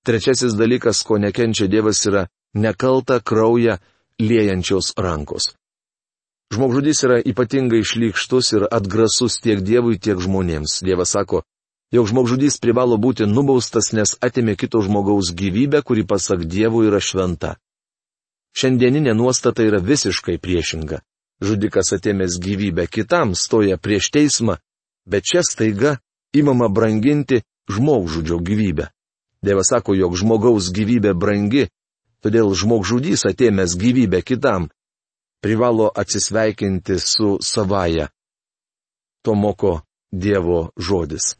Trečiasis 0.05 0.53
dalykas, 0.53 1.01
ko 1.07 1.17
nekenčia 1.17 1.67
Dievas, 1.71 2.01
yra 2.05 2.27
nekalta 2.53 3.19
krauja 3.21 3.79
liejančios 4.19 4.93
rankos. 4.97 5.55
Žmogžudys 6.53 7.01
yra 7.07 7.17
ypatingai 7.25 7.81
šlykštus 7.81 8.53
ir 8.53 8.67
atgrasus 8.69 9.39
tiek 9.41 9.63
Dievui, 9.65 9.97
tiek 9.97 10.19
žmonėms. 10.21 10.83
Dievas 10.85 11.15
sako, 11.15 11.41
jog 11.95 12.09
žmogžudys 12.11 12.59
privalo 12.61 12.99
būti 13.01 13.25
nubaustas, 13.25 13.93
nes 13.97 14.13
atimė 14.21 14.55
kito 14.59 14.81
žmogaus 14.85 15.33
gyvybę, 15.33 15.81
kuri 15.81 16.05
pasak 16.05 16.45
dievų 16.45 16.85
yra 16.89 17.01
šventa. 17.01 17.55
Šiandieninė 18.55 19.15
nuostata 19.17 19.65
yra 19.65 19.81
visiškai 19.83 20.37
priešinga. 20.39 21.01
Žudikas 21.43 21.91
atėmęs 21.97 22.39
gyvybę 22.39 22.87
kitam 22.87 23.35
stoja 23.35 23.77
prieš 23.77 24.11
teismą, 24.15 24.55
bet 25.05 25.27
čia 25.27 25.43
staiga 25.43 25.97
imama 26.33 26.69
branginti 26.69 27.41
žmogžudžio 27.71 28.39
gyvybę. 28.39 28.87
Dievas 29.43 29.69
sako, 29.69 29.93
jog 29.93 30.15
žmogaus 30.15 30.71
gyvybė 30.73 31.13
brangi, 31.13 31.67
todėl 32.23 32.55
žmogžudys 32.55 33.27
atėmęs 33.27 33.75
gyvybę 33.77 34.23
kitam 34.25 34.69
privalo 35.43 35.91
atsisveikinti 35.95 36.99
su 36.99 37.37
savaja. 37.41 38.07
To 39.21 39.35
moko 39.35 39.81
Dievo 40.11 40.71
žodis. 40.77 41.35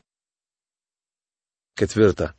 Ketvirta. 1.80 2.34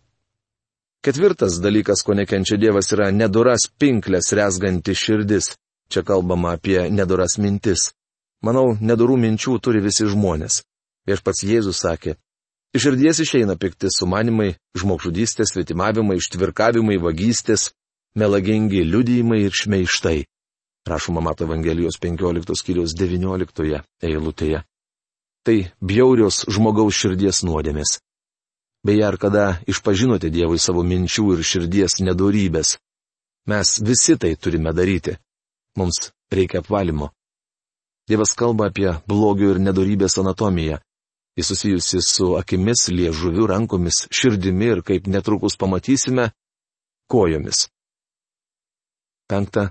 Ketvirtas 1.03 1.59
dalykas, 1.63 2.03
ko 2.05 2.15
nekenčia 2.15 2.59
Dievas, 2.61 2.91
yra 2.93 3.09
neduras 3.11 3.67
pinklės 3.81 4.33
resganti 4.37 4.95
širdis. 4.95 5.55
Čia 5.91 6.03
kalbama 6.03 6.55
apie 6.57 6.91
neduras 6.91 7.39
mintis. 7.39 7.93
Manau, 8.43 8.77
nedurų 8.81 9.17
minčių 9.23 9.59
turi 9.63 9.81
visi 9.83 10.07
žmonės. 10.11 10.63
Viešpats 11.07 11.45
Jėzus 11.47 11.81
sakė, 11.85 12.17
iš 12.75 12.87
širdies 12.87 13.21
išeina 13.23 13.55
pikti 13.57 13.91
sumanimai, 13.95 14.57
žmogžudystės, 14.77 15.55
svetimavimai, 15.55 16.19
ištvirkavimai, 16.21 16.99
vagystės, 17.03 17.71
melagingi 18.19 18.83
liudijimai 18.85 19.45
ir 19.47 19.55
šmeištai. 19.55 20.25
Rašoma 20.87 21.21
Mato 21.21 21.45
Evangelijos 21.45 21.99
15 22.03 22.59
skyriaus 22.59 22.95
19 22.95 23.83
eilutėje. 24.03 24.63
Tai 25.47 25.59
bjaurios 25.83 26.45
žmogaus 26.51 26.95
širdies 26.95 27.43
nuodėmės. 27.47 27.99
Beje, 28.87 29.03
ar 29.07 29.17
kada 29.19 29.45
išpažinote 29.67 30.31
Dievui 30.31 30.59
savo 30.63 30.85
minčių 30.87 31.33
ir 31.35 31.43
širdies 31.43 31.99
nedorybės? 32.07 32.77
Mes 33.51 33.79
visi 33.83 34.15
tai 34.19 34.35
turime 34.35 34.73
daryti. 34.75 35.17
Mums 35.77 36.11
reikia 36.33 36.61
apvalimo. 36.61 37.11
Dievas 38.09 38.35
kalba 38.39 38.71
apie 38.71 38.89
blogio 39.09 39.51
ir 39.55 39.61
nedorybės 39.61 40.19
anatomiją. 40.23 40.79
Jis 41.37 41.51
susijusi 41.53 42.01
su 42.01 42.31
akimis, 42.39 42.87
liežuviu, 42.89 43.45
rankomis, 43.51 44.07
širdimi 44.19 44.71
ir, 44.73 44.83
kaip 44.83 45.09
netrukus 45.13 45.59
pamatysime, 45.61 46.31
kojomis. 47.13 47.67
Penkta. 49.29 49.69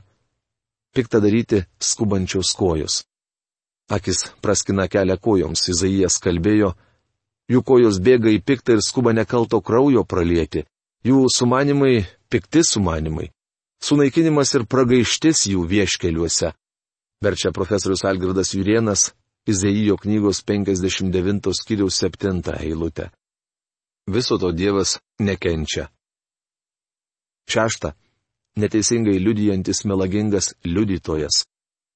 Pikta 0.93 1.19
daryti 1.23 1.63
skubančiaus 1.81 2.53
kojos. 2.59 3.01
Akis 3.89 4.27
praskina 4.41 4.85
kelią 4.87 5.17
kojoms, 5.21 5.65
Izaijas 5.73 6.19
kalbėjo, 6.21 6.75
jų 7.51 7.61
kojos 7.65 7.99
bėga 8.05 8.31
į 8.33 8.39
piktą 8.45 8.77
ir 8.77 8.85
skuba 8.85 9.13
nekalto 9.13 9.61
kraujo 9.61 10.05
pralieti, 10.05 10.63
Jų 11.05 11.27
sumanimai 11.29 12.01
pikti 12.33 12.63
sumanimai. 12.65 13.27
Sunaikinimas 13.83 14.53
ir 14.55 14.65
pragaištis 14.65 15.45
jų 15.51 15.65
vieškeliuose. 15.69 16.53
Verčia 17.23 17.51
profesorius 17.51 18.05
Algirdas 18.05 18.53
Jurienas 18.53 19.11
Izaijo 19.47 19.97
knygos 19.97 20.41
59 20.45 21.51
skyriaus 21.53 21.99
7 22.01 22.41
eilutę. 22.59 23.09
Viso 24.07 24.37
to 24.37 24.51
Dievas 24.51 24.99
nekenčia. 25.19 25.89
Šešta. 27.49 27.93
Neteisingai 28.57 29.19
liudijantis 29.19 29.85
melagingas 29.85 30.53
liudytojas. 30.65 31.45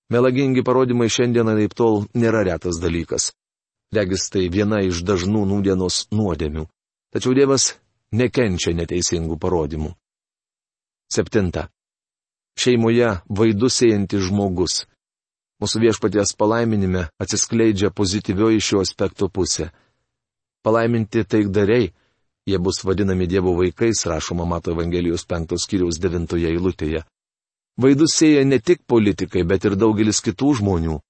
Melagingi 0.10 0.64
parodymai 0.64 1.10
šiandieną 1.10 1.56
taip 1.58 1.74
tol 1.74 2.06
nėra 2.14 2.44
retas 2.46 2.78
dalykas. 2.82 3.32
Regis 3.94 4.30
tai 4.30 4.50
viena 4.54 4.82
iš 4.86 5.02
dažnų 5.06 5.46
nūdienos 5.50 6.10
nuodėmių. 6.14 6.68
Tačiau 7.14 7.34
Dievas 7.34 7.74
nekenčia 8.14 8.74
neteisingų 8.78 9.38
parodymų. 9.42 9.96
Septinta. 11.10 11.70
Šeimoje 12.60 13.16
vaidusėjantis 13.34 14.28
žmogus. 14.28 14.84
Mūsų 15.60 15.82
viešpaties 15.82 16.36
palaiminime 16.38 17.08
atsiskleidžia 17.18 17.90
pozityvioji 17.90 18.62
šio 18.62 18.84
aspekto 18.84 19.28
pusė. 19.28 19.72
Palaiminti 20.62 21.24
taikdariai, 21.26 21.90
jie 22.46 22.60
bus 22.62 22.84
vadinami 22.86 23.26
Dievo 23.28 23.56
vaikais, 23.58 24.06
rašoma 24.06 24.46
Mato 24.46 24.76
Evangelijos 24.76 25.26
5 25.26 25.58
skyriaus 25.58 25.98
9 25.98 26.38
eilutėje. 26.52 27.02
Vaidus 27.80 28.14
sėja 28.20 28.46
ne 28.46 28.60
tik 28.60 28.86
politikai, 28.86 29.44
bet 29.48 29.66
ir 29.66 29.80
daugelis 29.80 30.22
kitų 30.22 30.54
žmonių. 30.62 31.02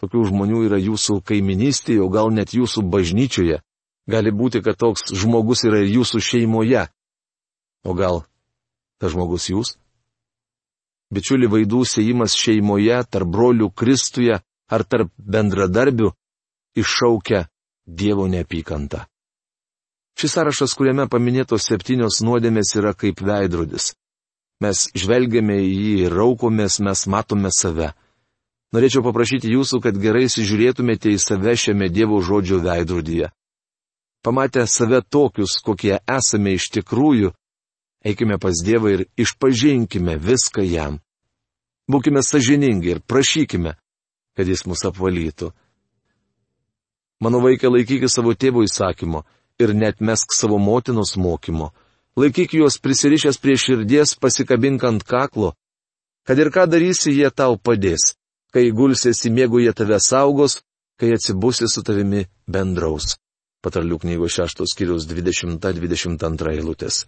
Tokių 0.00 0.24
žmonių 0.30 0.64
yra 0.68 0.78
jūsų 0.78 1.20
kaiminystėje, 1.26 2.00
o 2.00 2.08
gal 2.08 2.30
net 2.30 2.54
jūsų 2.54 2.86
bažnyčioje. 2.86 3.60
Gali 4.06 4.30
būti, 4.30 4.62
kad 4.62 4.78
toks 4.78 5.10
žmogus 5.10 5.66
yra 5.66 5.82
ir 5.82 5.90
jūsų 5.98 6.22
šeimoje. 6.22 6.86
O 7.84 7.96
gal 7.98 8.22
tas 9.00 9.14
žmogus 9.14 9.48
jūs? 9.50 9.76
Bičiuli 11.10 11.48
vaidų 11.50 11.82
sėjimas 11.88 12.36
šeimoje, 12.38 13.00
tarp 13.10 13.32
brolių 13.34 13.72
Kristuje 13.74 14.36
ar 14.70 14.84
tarp 14.86 15.10
bendradarbių 15.18 16.12
iššaukia 16.78 17.48
Dievo 17.90 18.28
neapykantą. 18.30 19.06
Šis 20.14 20.36
sąrašas, 20.36 20.76
kuriame 20.78 21.08
paminėtos 21.10 21.64
septynios 21.66 22.20
nuodėmės, 22.22 22.74
yra 22.78 22.92
kaip 22.94 23.22
veidrodis. 23.24 23.94
Mes 24.60 24.84
žvelgiame 24.94 25.56
į 25.64 25.70
jį 25.72 26.10
raukomės, 26.12 26.78
mes 26.84 27.06
matome 27.10 27.50
save. 27.56 27.90
Norėčiau 28.76 29.02
paprašyti 29.02 29.50
jūsų, 29.50 29.80
kad 29.82 29.96
gerai 29.98 30.26
įsižiūrėtumėte 30.28 31.10
į 31.10 31.18
save 31.18 31.56
šiame 31.58 31.88
Dievo 31.90 32.20
žodžio 32.22 32.60
veidrodyje. 32.62 33.32
Pamatę 34.22 34.66
save 34.68 35.00
tokius, 35.02 35.56
kokie 35.64 35.96
esame 36.04 36.54
iš 36.58 36.68
tikrųjų, 36.76 37.32
eikime 38.04 38.38
pas 38.38 38.62
Dievą 38.64 38.92
ir 38.94 39.06
išpažinkime 39.16 40.16
viską 40.18 40.64
jam. 40.64 41.00
Būkime 41.90 42.22
sažiningi 42.22 42.94
ir 42.94 43.00
prašykime, 43.00 43.74
kad 44.36 44.48
jis 44.48 44.64
mus 44.66 44.84
apvalytų. 44.86 45.50
Mano 47.20 47.40
vaikai 47.44 47.68
laikykis 47.68 48.14
savo 48.16 48.32
tėvo 48.32 48.62
įsakymo 48.64 49.24
ir 49.60 49.74
net 49.76 50.00
mesk 50.00 50.32
savo 50.32 50.58
motinos 50.58 51.16
mokymo. 51.16 51.72
Laikyk 52.16 52.54
juos 52.56 52.78
prisirišęs 52.80 53.38
prie 53.42 53.56
širdies, 53.60 54.16
pasikabink 54.16 54.84
ant 54.84 55.04
kaklo. 55.04 55.52
Kad 56.26 56.38
ir 56.38 56.50
ką 56.54 56.66
darysi, 56.70 57.12
jie 57.12 57.30
tau 57.30 57.58
padės. 57.58 58.14
Kai 58.50 58.70
gulsiesi 58.74 59.30
mėgų, 59.30 59.62
jie 59.64 59.72
tave 59.76 60.00
saugos, 60.02 60.60
kai 60.98 61.12
atsibusi 61.14 61.68
su 61.70 61.84
tavimi 61.86 62.26
bendraus. 62.50 63.16
Patarlių 63.62 64.00
knygos 64.02 64.40
6 64.40 64.64
skyriaus 64.72 65.06
20-22 65.08 66.54
eilutės. 66.56 67.04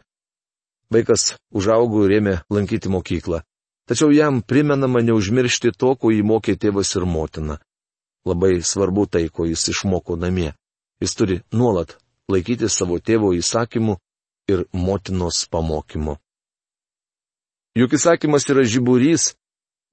Vaikas 0.92 1.34
užaugo 1.54 2.04
ir 2.06 2.18
ėmė 2.18 2.37
lankyti 2.52 2.90
mokyklą. 2.92 3.42
Tačiau 3.88 4.12
jam 4.14 4.42
primenama 4.42 5.00
neužmiršti 5.02 5.72
to, 5.75 5.94
ko 5.96 6.12
įmokė 6.12 6.54
tėvas 6.61 6.94
ir 6.99 7.06
motina. 7.08 7.58
Labai 8.28 8.61
svarbu 8.62 9.09
tai, 9.11 9.26
ko 9.28 9.46
jis 9.48 9.66
išmoko 9.72 10.16
namie. 10.16 10.52
Jis 11.02 11.16
turi 11.18 11.40
nuolat 11.50 11.96
laikyti 12.31 12.68
savo 12.70 13.00
tėvo 13.02 13.33
įsakymų 13.35 13.96
ir 14.52 14.66
motinos 14.72 15.42
pamokymų. 15.50 16.16
Juk 17.78 17.96
įsakymas 17.96 18.46
yra 18.52 18.62
žiburys, 18.68 19.33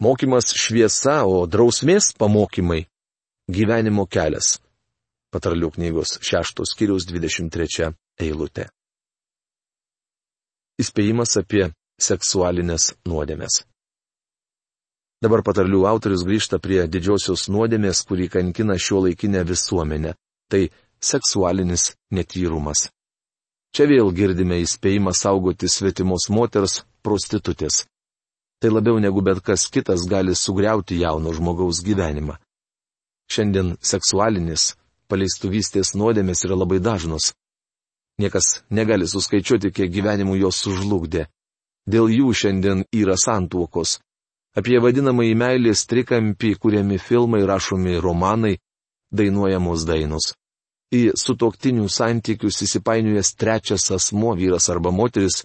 mokymas 0.04 0.52
šviesa, 0.52 1.24
o 1.26 1.46
drausmės 1.48 2.12
pamokymai- 2.20 2.86
gyvenimo 3.56 4.06
kelias. 4.06 4.60
Patarlių 5.32 5.72
knygos 5.78 6.20
6 6.22 6.66
skyriaus 6.66 7.08
23 7.08 7.94
eilutė. 8.20 8.70
Įspėjimas 10.80 11.36
apie 11.42 11.66
seksualinės 12.00 12.94
nuodėmės. 13.08 13.64
Dabar 15.20 15.44
patarlių 15.44 15.84
autorius 15.90 16.24
grįžta 16.24 16.62
prie 16.64 16.86
didžiosios 16.88 17.50
nuodėmės, 17.52 18.06
kurį 18.08 18.30
kankina 18.32 18.78
šio 18.80 19.02
laikinę 19.04 19.44
visuomenę- 19.44 20.14
tai 20.52 20.70
seksualinis 21.04 21.96
netyrumas. 22.12 22.88
Čia 23.76 23.86
vėl 23.92 24.14
girdime 24.16 24.62
įspėjimą 24.64 25.12
saugoti 25.14 25.68
svetimos 25.68 26.30
moters 26.30 26.84
prostitutės. 27.04 27.86
Tai 28.60 28.70
labiau 28.72 29.00
negu 29.00 29.22
bet 29.22 29.44
kas 29.44 29.68
kitas 29.68 30.08
gali 30.08 30.36
sugriauti 30.36 31.00
jauno 31.00 31.34
žmogaus 31.34 31.84
gyvenimą. 31.84 32.38
Šiandien 33.30 33.78
seksualinis, 33.82 34.76
paleistuvystės 35.08 35.94
nuodėmės 35.96 36.46
yra 36.48 36.56
labai 36.56 36.80
dažnos. 36.80 37.34
Niekas 38.20 38.64
negali 38.70 39.08
suskaičiuoti, 39.08 39.72
kiek 39.72 39.92
gyvenimų 39.92 40.42
jos 40.42 40.60
sužlugdė. 40.66 41.30
Dėl 41.90 42.12
jų 42.12 42.34
šiandien 42.36 42.84
yra 42.94 43.16
santuokos, 43.18 43.98
Apie 44.58 44.80
vadinamąjį 44.82 45.36
meilės 45.38 45.86
trikampį 45.86 46.56
kuriami 46.58 46.98
filmai, 46.98 47.44
rašomi 47.46 48.00
romanai, 48.02 48.58
dainuojamos 49.14 49.86
dainos. 49.86 50.34
Į 50.90 51.14
sutoktinių 51.22 51.86
santykius 51.86 52.64
įsipainiojęs 52.66 53.36
trečias 53.38 53.86
asmo 53.94 54.34
vyras 54.34 54.72
arba 54.74 54.90
moteris 54.90 55.44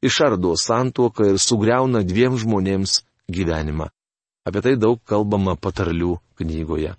išardo 0.00 0.54
santuoką 0.56 1.28
ir 1.34 1.38
sugriauna 1.38 2.00
dviem 2.00 2.38
žmonėms 2.40 3.02
gyvenimą. 3.28 3.90
Apie 4.48 4.62
tai 4.64 4.74
daug 4.80 5.02
kalbama 5.04 5.56
patarlių 5.60 6.16
knygoje. 6.40 6.94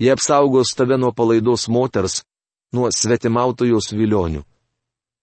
Jie 0.00 0.10
apsaugos 0.10 0.74
tave 0.74 0.98
nuo 0.98 1.12
palaidos 1.14 1.68
moters, 1.68 2.24
nuo 2.74 2.90
svetimautojos 2.94 3.92
vilionių. 3.92 4.42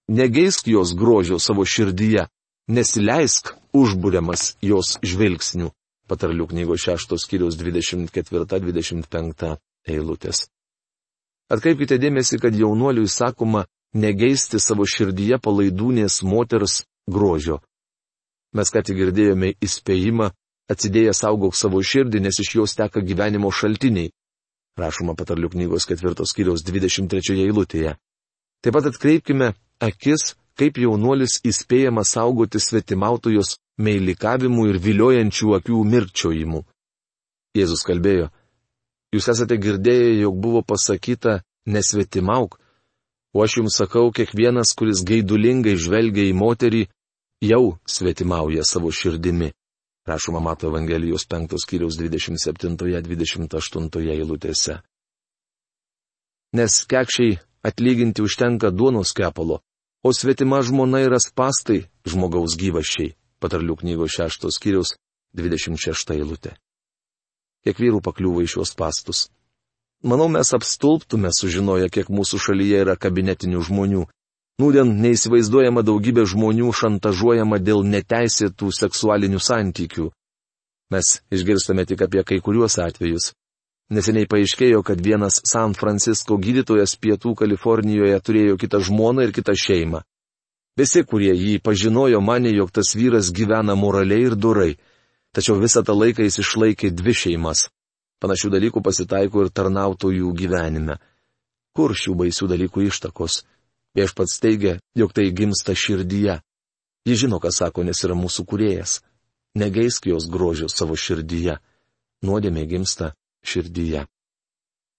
Negeisk 0.08 0.68
jos 0.72 0.94
grožio 0.96 1.40
savo 1.40 1.66
širdyje, 1.68 2.28
nesileisk 2.72 3.54
užbūriamas 3.76 4.56
jos 4.64 4.98
žvilgsnių. 5.04 5.72
Patarlių 6.08 6.48
knygos 6.48 6.86
6 6.88 7.18
skyriaus 7.20 7.58
24-25 7.60 9.58
eilutės. 9.92 10.48
Atkreipkite 11.52 11.98
dėmesį, 12.00 12.40
kad 12.44 12.56
jaunuoliui 12.56 13.08
sakoma 13.12 13.66
negeisti 13.96 14.60
savo 14.60 14.88
širdyje 14.88 15.40
palaidūnės 15.44 16.22
moters 16.24 16.84
grožio. 17.08 17.62
Mes 18.56 18.72
ką 18.72 18.84
tik 18.84 19.00
girdėjome 19.00 19.54
įspėjimą, 19.64 20.32
atsidėję 20.72 21.14
saugok 21.16 21.56
savo 21.56 21.82
širdį, 21.84 22.24
nes 22.24 22.40
iš 22.44 22.56
jos 22.60 22.76
teka 22.80 23.04
gyvenimo 23.04 23.52
šaltiniai. 23.52 24.12
Rašoma 24.78 25.16
patarlių 25.18 25.50
knygos 25.56 25.88
4 25.90 26.26
skyriaus 26.30 26.66
23 26.66 27.42
eilutėje. 27.48 27.96
Taip 28.62 28.74
pat 28.78 28.90
atkreipkime 28.90 29.54
akis 29.82 30.34
kaip 30.58 30.80
jaunuolis 30.82 31.38
įspėjama 31.46 32.04
saugoti 32.06 32.60
svetimautojos 32.62 33.58
meilikavimų 33.78 34.70
ir 34.72 34.80
viliojančių 34.82 35.54
akių 35.60 35.82
mirkčiojimų. 35.92 36.63
Jėzus 37.58 37.84
kalbėjo, 37.86 38.30
jūs 39.13 39.30
esate 39.34 39.58
girdėję, 39.62 40.16
jog 40.24 40.40
buvo 40.42 40.63
pasakyta 40.66 41.42
nesvetimauk, 41.70 42.58
o 43.34 43.44
aš 43.46 43.60
jums 43.60 43.78
sakau, 43.82 44.10
kiekvienas, 44.13 44.74
kuris 44.78 45.04
gaidulingai 45.06 45.78
žvelgia 45.78 46.26
į 46.32 46.36
moterį, 46.38 46.84
jau 47.46 47.78
svetimauja 47.86 48.66
savo 48.66 48.92
širdimi. 48.94 49.54
Rašoma 50.08 50.39
Mato 50.39 50.72
Evangelijos 50.72 51.28
5 51.28 51.60
skyriaus 51.60 52.00
27-28 52.00 54.15
eilutėse. 54.15 54.80
Nes 56.56 56.88
kekščiai 56.88 57.36
atlyginti 57.67 58.24
užtenka 58.24 58.72
duonos 58.72 59.12
kepalo, 59.13 59.60
o 60.04 60.13
svetima 60.15 60.62
žmona 60.63 61.00
yra 61.04 61.20
spastai 61.20 61.91
žmogaus 62.08 62.56
gyvašiai. 62.56 63.15
Patarlių 63.43 63.76
knygos 63.84 64.15
6 64.17 64.48
skyriaus 64.56 64.96
26 65.36 66.15
eilutė. 66.15 66.56
Kiek 67.67 67.84
vyrų 67.84 68.00
pakliūva 68.02 68.41
į 68.46 68.48
šios 68.56 68.72
pastus. 68.80 69.28
Manau, 70.08 70.30
mes 70.32 70.54
apstulptume 70.56 71.28
sužinoję, 71.36 71.91
kiek 71.91 72.08
mūsų 72.08 72.39
šalyje 72.39 72.80
yra 72.86 72.96
kabinetinių 72.96 73.60
žmonių. 73.67 74.08
Nūdien 74.58 74.89
neįsivaizduojama 75.04 75.84
daugybė 75.86 76.24
žmonių 76.26 76.72
šantažuojama 76.74 77.60
dėl 77.62 77.84
neteisėtų 77.86 78.72
seksualinių 78.74 79.38
santykių. 79.38 80.08
Mes 80.89 81.20
išgirstame 81.30 81.84
tik 81.86 82.02
apie 82.02 82.24
kai 82.26 82.39
kuriuos 82.41 82.80
atvejus. 82.82 83.36
Neseniai 83.93 84.26
paaiškėjo, 84.28 84.80
kad 84.84 85.00
vienas 85.00 85.38
San 85.46 85.76
Francisco 85.78 86.39
gydytojas 86.41 86.96
pietų 86.98 87.36
Kalifornijoje 87.38 88.17
turėjo 88.20 88.56
kitą 88.58 88.82
žmoną 88.88 89.28
ir 89.28 89.34
kitą 89.36 89.54
šeimą. 89.54 90.02
Visi, 90.78 91.04
kurie 91.06 91.36
jį 91.38 91.60
pažinojo, 91.62 92.20
mane, 92.22 92.50
jog 92.54 92.74
tas 92.74 92.96
vyras 92.98 93.30
gyvena 93.34 93.76
moraliai 93.78 94.26
ir 94.32 94.36
durai, 94.36 94.72
tačiau 95.38 95.60
visą 95.62 95.84
tą 95.86 95.93
laiką 95.93 96.26
jis 96.26 96.41
išlaikė 96.41 96.91
dvi 96.98 97.13
šeimas. 97.13 97.67
Panašių 98.22 98.52
dalykų 98.58 98.82
pasitaiko 98.82 99.46
ir 99.46 99.54
tarnautojų 99.54 100.34
gyvenime. 100.41 100.98
Kur 101.78 101.93
šių 101.93 102.17
baisių 102.24 102.50
dalykų 102.50 102.88
ištakos? 102.89 103.43
Viešpats 103.95 104.39
teigia, 104.43 104.78
jog 104.95 105.13
tai 105.13 105.30
gimsta 105.32 105.76
širdyje. 105.76 106.41
Jis 107.08 107.21
žino, 107.23 107.39
ką 107.39 107.52
sako, 107.54 107.86
nes 107.88 108.04
yra 108.04 108.17
mūsų 108.17 108.43
kuriejas. 108.50 109.00
Negeisk 109.56 110.10
jos 110.12 110.28
grožio 110.30 110.67
savo 110.69 110.97
širdyje. 111.00 111.58
Nuodėmė 112.26 112.65
gimsta 112.67 113.13
širdyje. 113.45 114.06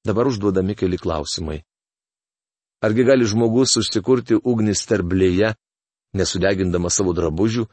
Dabar 0.07 0.31
užduodami 0.31 0.74
keli 0.79 0.98
klausimai. 0.98 1.61
Argi 2.81 3.05
gali 3.05 3.27
žmogus 3.27 3.74
užsikurti 3.81 4.38
ugnį 4.38 4.74
sterblėje, 4.79 5.51
nesudegindamas 6.14 6.96
savo 7.01 7.12
drabužių? 7.12 7.66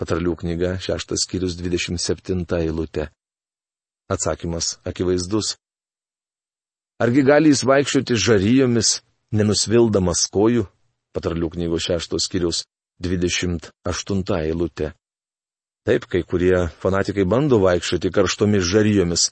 Patarlių 0.00 0.34
knyga, 0.40 0.78
šeštas 0.80 1.26
skyrius 1.26 1.58
27 1.60 2.46
eilutė. 2.58 3.10
Atsakymas 4.10 4.78
akivaizdus. 4.88 5.56
Argi 7.02 7.22
gali 7.28 7.52
jis 7.52 7.62
vaikščioti 7.68 8.16
žaryjomis, 8.24 9.02
nenusvildamas 9.32 10.26
kojų? 10.32 10.66
Patarlių 11.12 11.50
knygos 11.52 11.88
šeštos 11.88 12.28
skyrius 12.28 12.62
28 13.02 14.22
eilutė. 14.38 14.92
Taip, 15.82 16.06
kai 16.06 16.22
kurie 16.22 16.68
fanatikai 16.80 17.24
bando 17.26 17.58
vaikščioti 17.64 18.12
karštomis 18.14 18.64
žaryjomis, 18.64 19.30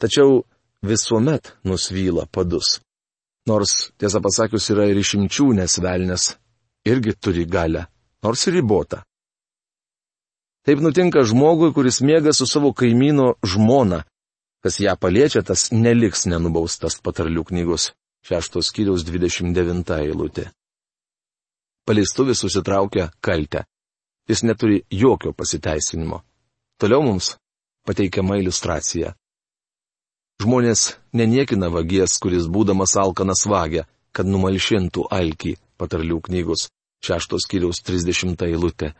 tačiau 0.00 0.44
visuomet 0.86 1.56
nusvyla 1.66 2.28
padus. 2.30 2.78
Nors, 3.48 3.90
tiesą 3.98 4.22
pasakius, 4.22 4.68
yra 4.70 4.86
ir 4.88 5.00
išimčių, 5.00 5.50
nes 5.58 5.78
velnės 5.82 6.30
irgi 6.86 7.16
turi 7.18 7.44
galę, 7.48 7.88
nors 8.22 8.46
ir 8.46 8.60
ribota. 8.60 9.02
Taip 10.68 10.80
nutinka 10.84 11.24
žmogui, 11.24 11.72
kuris 11.74 12.02
miega 12.04 12.32
su 12.36 12.46
savo 12.46 12.74
kaimyno 12.76 13.34
žmona. 13.42 14.04
Kas 14.62 14.80
ją 14.82 14.94
paliečia, 15.00 15.42
tas 15.42 15.70
neliks 15.72 16.26
nenubaustas 16.28 16.98
patarlių 17.02 17.44
knygos 17.48 17.92
šeštos 18.26 18.70
kiriaus 18.74 19.04
29 19.06 19.92
eilutė. 20.02 20.48
Paleistuvis 21.88 22.40
susitraukia 22.44 23.10
kaltę. 23.20 23.64
Jis 24.28 24.42
neturi 24.44 24.82
jokio 24.90 25.32
pasiteisinimo. 25.32 26.20
Toliau 26.78 27.02
mums 27.02 27.36
pateikiama 27.88 28.36
iliustracija. 28.36 29.14
Žmonės 30.42 30.98
neniekina 31.16 31.70
vagies, 31.72 32.18
kuris 32.22 32.44
būdamas 32.46 32.92
alkanas 33.00 33.46
vagia, 33.48 33.86
kad 34.12 34.28
numalšintų 34.28 35.08
alkį, 35.10 35.56
patarlių 35.80 36.20
knygos, 36.28 36.68
šeštos 37.02 37.48
kiriaus 37.50 37.80
30 37.82 38.44
eilutė. 38.46 38.92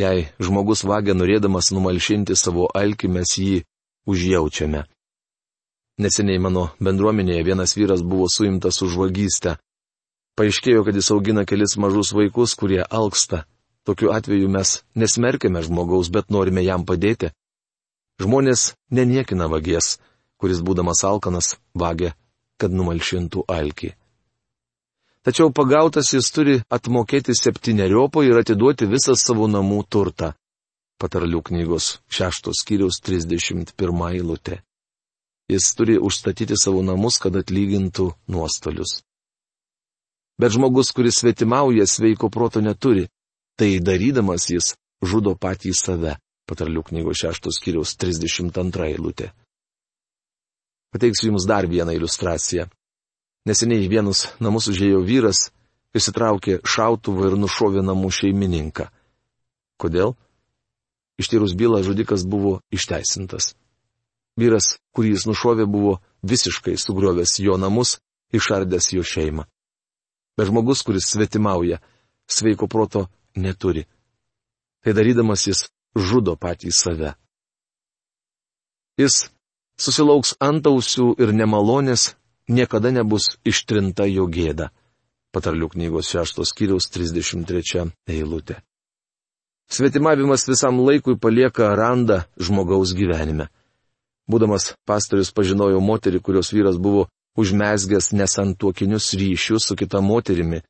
Jei 0.00 0.30
žmogus 0.40 0.82
vagia 0.88 1.14
norėdamas 1.14 1.70
numalšinti 1.76 2.34
savo 2.38 2.70
alkį, 2.74 3.12
mes 3.12 3.36
jį 3.36 3.60
užjaučiame. 4.08 4.86
Neseniai 6.00 6.40
mano 6.40 6.70
bendruomenėje 6.80 7.44
vienas 7.44 7.76
vyras 7.76 8.02
buvo 8.02 8.28
suimtas 8.32 8.80
už 8.82 8.96
vagystę. 8.96 9.56
Paaiškėjo, 10.40 10.84
kad 10.86 10.96
jis 10.96 11.10
augina 11.12 11.44
kelis 11.44 11.76
mažus 11.76 12.14
vaikus, 12.16 12.54
kurie 12.56 12.80
alksta. 12.80 13.44
Tokiu 13.84 14.12
atveju 14.14 14.48
mes 14.48 14.80
nesmerkime 14.96 15.60
žmogaus, 15.66 16.08
bet 16.08 16.30
norime 16.32 16.64
jam 16.64 16.86
padėti. 16.88 17.34
Žmonės 18.20 18.72
neniekina 18.92 19.48
vagies 19.52 19.98
kuris 20.40 20.62
būdamas 20.64 21.04
alkanas 21.04 21.54
vagė, 21.76 22.14
kad 22.56 22.72
numalšintų 22.72 23.44
alkį. 23.56 23.92
Tačiau 25.20 25.52
pagautas 25.52 26.14
jis 26.14 26.30
turi 26.32 26.56
atmokėti 26.72 27.36
septyneriopą 27.36 28.24
ir 28.24 28.40
atiduoti 28.40 28.88
visą 28.88 29.16
savo 29.20 29.50
namų 29.52 29.82
turtą. 29.92 30.32
Patarlių 31.00 31.42
knygos 31.44 31.98
šeštos 32.08 32.62
skyriaus 32.64 33.00
31 33.04 34.06
eilutė. 34.14 34.62
Jis 35.50 35.72
turi 35.74 35.98
užstatyti 35.98 36.54
savo 36.54 36.82
namus, 36.86 37.18
kad 37.18 37.34
atlygintų 37.36 38.12
nuostolius. 38.30 39.00
Bet 40.40 40.54
žmogus, 40.54 40.92
kuris 40.94 41.18
svetimauja, 41.20 41.84
sveiko 41.90 42.30
proto 42.30 42.62
neturi, 42.62 43.08
tai 43.58 43.80
darydamas 43.82 44.46
jis 44.48 44.74
žudo 45.02 45.34
patį 45.36 45.74
save. 45.76 46.16
Patarlių 46.48 46.82
knygos 46.86 47.20
šeštos 47.20 47.60
skyriaus 47.60 47.92
32 48.00 48.86
eilutė. 48.90 49.28
Pateiksiu 50.90 51.28
Jums 51.28 51.46
dar 51.46 51.68
vieną 51.70 51.94
iliustraciją. 51.94 52.64
Neseniai 53.46 53.84
į 53.84 53.90
vienus 53.92 54.24
namus 54.42 54.66
užėjo 54.72 55.04
vyras, 55.06 55.44
įsitraukė 55.94 56.58
šautuvą 56.66 57.30
ir 57.30 57.36
nušovė 57.38 57.84
namų 57.86 58.10
šeimininką. 58.18 58.88
Kodėl? 59.80 60.16
Ištyrus 61.22 61.54
bylą 61.54 61.84
žudikas 61.86 62.26
buvo 62.26 62.58
išteisintas. 62.74 63.54
Vyras, 64.40 64.76
kurį 64.96 65.14
jis 65.14 65.26
nušovė, 65.28 65.66
buvo 65.68 65.98
visiškai 66.24 66.76
sugriovęs 66.80 67.38
jo 67.44 67.56
namus, 67.60 67.98
išardęs 68.32 68.92
jo 68.94 69.04
šeimą. 69.04 69.44
Bet 70.36 70.48
žmogus, 70.48 70.82
kuris 70.86 71.10
svetimauja, 71.12 71.80
sveiko 72.30 72.68
proto 72.70 73.08
neturi. 73.36 73.84
Tai 74.80 74.94
darydamas 74.96 75.44
jis 75.46 75.66
žudo 75.96 76.36
patį 76.40 76.72
save. 76.72 77.12
Jis 79.00 79.28
susilauks 79.80 80.34
antausių 80.40 81.14
ir 81.20 81.34
nemalonės, 81.36 82.14
niekada 82.48 82.92
nebus 82.92 83.36
ištrinta 83.44 84.06
jo 84.08 84.26
gėda. 84.28 84.70
Patarlių 85.30 85.70
knygos 85.76 86.10
6 86.10 86.42
skyriaus 86.48 86.90
33 86.90 87.92
eilutė. 88.10 88.58
Svetimavimas 89.70 90.48
visam 90.48 90.80
laikui 90.82 91.14
palieka 91.14 91.68
randą 91.78 92.24
žmogaus 92.42 92.90
gyvenime. 92.98 93.46
Būdamas 94.28 94.74
pastorius 94.86 95.32
pažinojau 95.32 95.80
moterį, 95.80 96.20
kurios 96.20 96.52
vyras 96.52 96.76
buvo 96.76 97.06
užmesgęs 97.40 98.12
nesantuokinius 98.12 99.12
ryšius 99.14 99.70
su 99.70 99.76
kita 99.76 100.00
moterimi, 100.04 100.60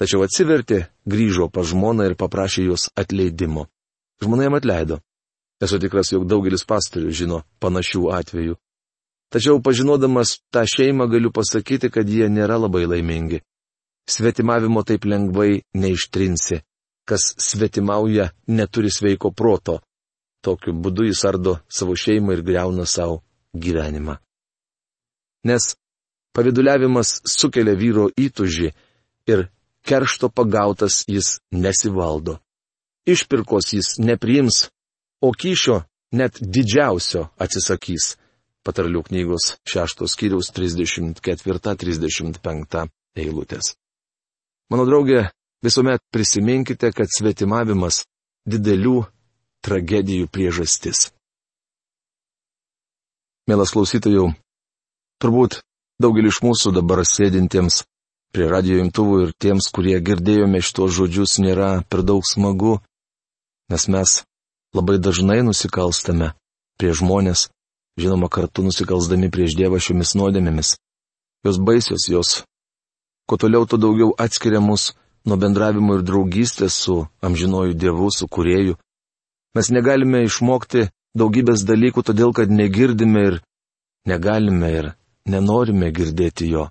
tačiau 0.00 0.24
atsivertė, 0.26 0.86
grįžo 1.06 1.48
pa 1.52 1.62
žmoną 1.62 2.08
ir 2.10 2.16
paprašė 2.18 2.66
jos 2.70 2.88
atleidimo. 2.96 3.68
Žmona 4.22 4.48
jam 4.48 4.56
atleido. 4.56 5.00
Esu 5.62 5.78
tikras, 5.80 6.12
jog 6.12 6.26
daugelis 6.28 6.64
pastorių 6.68 7.12
žino 7.12 7.42
panašių 7.60 8.08
atvejų. 8.18 8.56
Tačiau 9.32 9.60
pažinodamas 9.62 10.38
tą 10.54 10.62
šeimą 10.68 11.08
galiu 11.10 11.32
pasakyti, 11.34 11.90
kad 11.90 12.08
jie 12.08 12.28
nėra 12.30 12.58
labai 12.60 12.84
laimingi. 12.86 13.40
Svetimavimo 14.06 14.84
taip 14.86 15.04
lengvai 15.04 15.62
neištrinsi. 15.74 16.60
Kas 17.06 17.34
svetimauja, 17.38 18.30
neturi 18.46 18.90
sveiko 18.90 19.32
proto. 19.32 19.80
Tokiu 20.44 20.72
būdu 20.72 21.08
jis 21.08 21.24
ardo 21.28 21.58
savo 21.68 21.96
šeimą 21.96 22.36
ir 22.36 22.42
greuna 22.46 22.86
savo 22.86 23.22
gyvenimą. 23.54 24.16
Nes 25.46 25.76
paviduliavimas 26.36 27.20
sukelia 27.24 27.74
vyro 27.78 28.08
įtužį 28.12 28.72
ir 29.32 29.48
keršto 29.86 30.28
pagautas 30.28 31.04
jis 31.08 31.40
nesivaldo. 31.50 32.38
Išpirkos 33.06 33.72
jis 33.72 33.98
nepriims, 34.02 34.70
o 35.22 35.32
kyšio 35.32 35.84
net 36.12 36.38
didžiausio 36.40 37.28
atsisakys. 37.38 38.16
Patarlių 38.66 39.02
knygos 39.06 39.54
6 39.70 40.02
skyriaus 40.10 40.50
34-35 40.50 42.90
eilutės. 43.14 43.78
Mano 44.70 44.84
draugė, 44.88 45.30
visuomet 45.62 46.00
prisiminkite, 46.10 46.90
kad 46.90 47.06
svetimavimas 47.06 48.04
didelių 48.50 49.06
tragedijų 49.66 50.30
priežastis. 50.32 51.10
Mielas 53.46 53.74
klausytojų, 53.74 54.30
turbūt 55.22 55.60
daugelis 56.02 56.36
iš 56.36 56.42
mūsų 56.46 56.72
dabar 56.78 57.02
sėdintiems 57.06 57.84
prie 58.34 58.48
radio 58.50 58.80
imtuvų 58.82 59.20
ir 59.24 59.34
tiems, 59.40 59.70
kurie 59.72 59.96
girdėjome 60.02 60.60
šitos 60.60 60.96
žodžius, 60.98 61.38
nėra 61.42 61.70
per 61.88 62.02
daug 62.06 62.26
smagu, 62.26 62.78
nes 63.72 63.86
mes 63.88 64.16
labai 64.76 64.98
dažnai 65.00 65.40
nusikalstame 65.46 66.32
prie 66.76 66.92
žmonės, 66.92 67.46
žinoma 67.96 68.28
kartu 68.28 68.66
nusikalsdami 68.66 69.30
prieš 69.32 69.56
Dievą 69.56 69.80
šiomis 69.80 70.14
nuodėmėmis. 70.18 70.74
Jos 71.46 71.58
baisios, 71.62 72.08
jos. 72.10 72.42
Kuo 73.26 73.38
toliau, 73.40 73.64
tuo 73.66 73.78
daugiau 73.80 74.12
atskiria 74.18 74.60
mus 74.60 74.92
nuo 75.26 75.38
bendravimo 75.40 75.96
ir 75.96 76.04
draugystės 76.06 76.76
su 76.82 77.06
amžinuoju 77.24 77.74
Dievu, 77.74 78.10
su 78.12 78.28
kurėju. 78.28 78.76
Mes 79.54 79.70
negalime 79.72 80.24
išmokti 80.26 80.88
daugybės 81.16 81.64
dalykų, 81.68 82.02
todėl 82.02 82.32
kad 82.36 82.50
negirdime 82.50 83.22
ir 83.30 83.36
negalime 84.08 84.70
ir 84.80 84.88
nenorime 85.26 85.90
girdėti 85.94 86.50
jo. 86.50 86.66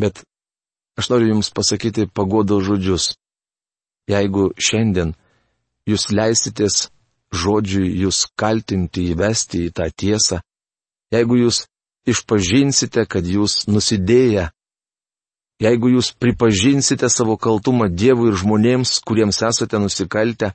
Bet 0.00 0.22
aš 0.98 1.10
noriu 1.12 1.34
Jums 1.34 1.50
pasakyti 1.54 2.06
pagodo 2.06 2.60
žodžius. 2.64 3.14
Jeigu 4.10 4.50
šiandien 4.58 5.12
jūs 5.86 6.08
leisitės 6.10 6.88
žodžiui 7.30 7.90
jūs 8.02 8.24
kaltinti 8.38 9.10
įvesti 9.12 9.66
į 9.68 9.74
tą 9.76 9.86
tiesą, 9.92 10.40
jeigu 11.14 11.38
jūs 11.44 11.66
išpažinsite, 12.10 13.04
kad 13.06 13.26
jūs 13.26 13.68
nusidėję, 13.70 14.48
jeigu 15.62 15.92
jūs 15.94 16.10
pripažinsite 16.16 17.10
savo 17.12 17.36
kaltumą 17.36 17.90
Dievui 17.92 18.32
ir 18.32 18.40
žmonėms, 18.40 18.98
kuriems 19.06 19.42
esate 19.46 19.78
nusikaltę, 19.78 20.54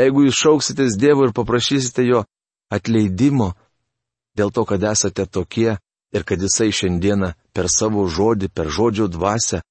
jeigu 0.00 0.26
jūs 0.26 0.40
šauksitės 0.42 0.98
Dievui 1.00 1.28
ir 1.28 1.34
paprašysite 1.36 2.04
jo 2.06 2.24
atleidimo 2.72 3.52
dėl 4.36 4.52
to, 4.52 4.66
kad 4.68 4.82
esate 4.84 5.26
tokie 5.26 5.76
ir 6.12 6.24
kad 6.28 6.42
Jisai 6.42 6.70
šiandieną 6.72 7.32
per 7.52 7.70
savo 7.72 8.06
žodį, 8.08 8.50
per 8.52 8.68
žodžio 8.72 9.08
dvasę 9.08 9.62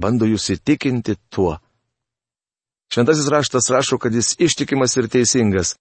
bando 0.00 0.26
jūs 0.28 0.50
įtikinti 0.56 1.16
tuo. 1.32 1.56
Šventasis 2.92 3.30
raštas 3.32 3.70
rašo, 3.72 3.98
kad 3.98 4.12
Jis 4.14 4.34
ištikimas 4.38 4.96
ir 5.00 5.08
teisingas. 5.08 5.76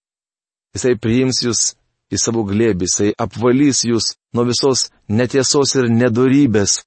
Jisai 0.76 0.96
priims 0.96 1.42
jūs 1.44 1.74
į 2.12 2.20
savo 2.20 2.44
glėbį, 2.48 2.88
jisai 2.88 3.10
apvalys 3.20 3.84
jūs 3.88 4.14
nuo 4.36 4.46
visos 4.48 4.90
netiesos 5.12 5.76
ir 5.80 5.90
nedorybės. 5.92 6.82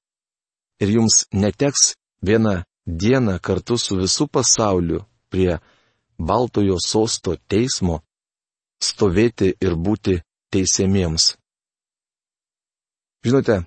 Ir 0.81 0.91
jums 0.97 1.25
neteks 1.33 1.93
vieną 2.25 2.63
dieną 2.85 3.37
kartu 3.41 3.77
su 3.77 3.97
visų 3.99 4.27
pasauliu 4.33 5.03
prie 5.29 5.59
Baltojo 6.17 6.77
sosto 6.79 7.35
teismo 7.47 7.99
stovėti 8.81 9.51
ir 9.61 9.75
būti 9.75 10.19
teisėmiems. 10.53 11.35
Žinote, 13.25 13.63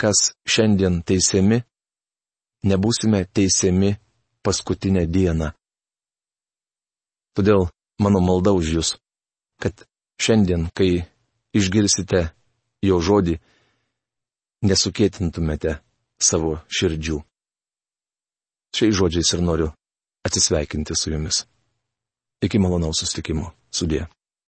kas 0.00 0.32
šiandien 0.46 1.00
teisiami, 1.02 1.60
nebūsime 2.68 3.24
teisiami 3.32 3.94
paskutinę 4.44 5.06
dieną. 5.06 5.50
Todėl 7.34 7.68
mano 8.02 8.20
malda 8.20 8.52
už 8.52 8.72
jūs, 8.76 8.90
kad 9.62 9.86
šiandien, 10.20 10.68
kai 10.76 11.06
išgirsite 11.56 12.28
jo 12.84 13.00
žodį, 13.00 13.38
nesukėtintumėte 14.66 15.78
savo 16.20 16.58
širdžių. 16.68 17.20
Šiais 18.76 18.94
žodžiais 18.96 19.32
ir 19.34 19.42
noriu 19.42 19.72
atsisveikinti 20.26 20.94
su 20.94 21.10
jumis. 21.10 21.46
Iki 22.40 22.58
malonaus 22.58 23.02
sustikimo. 23.02 23.52
Sudė. 23.70 24.06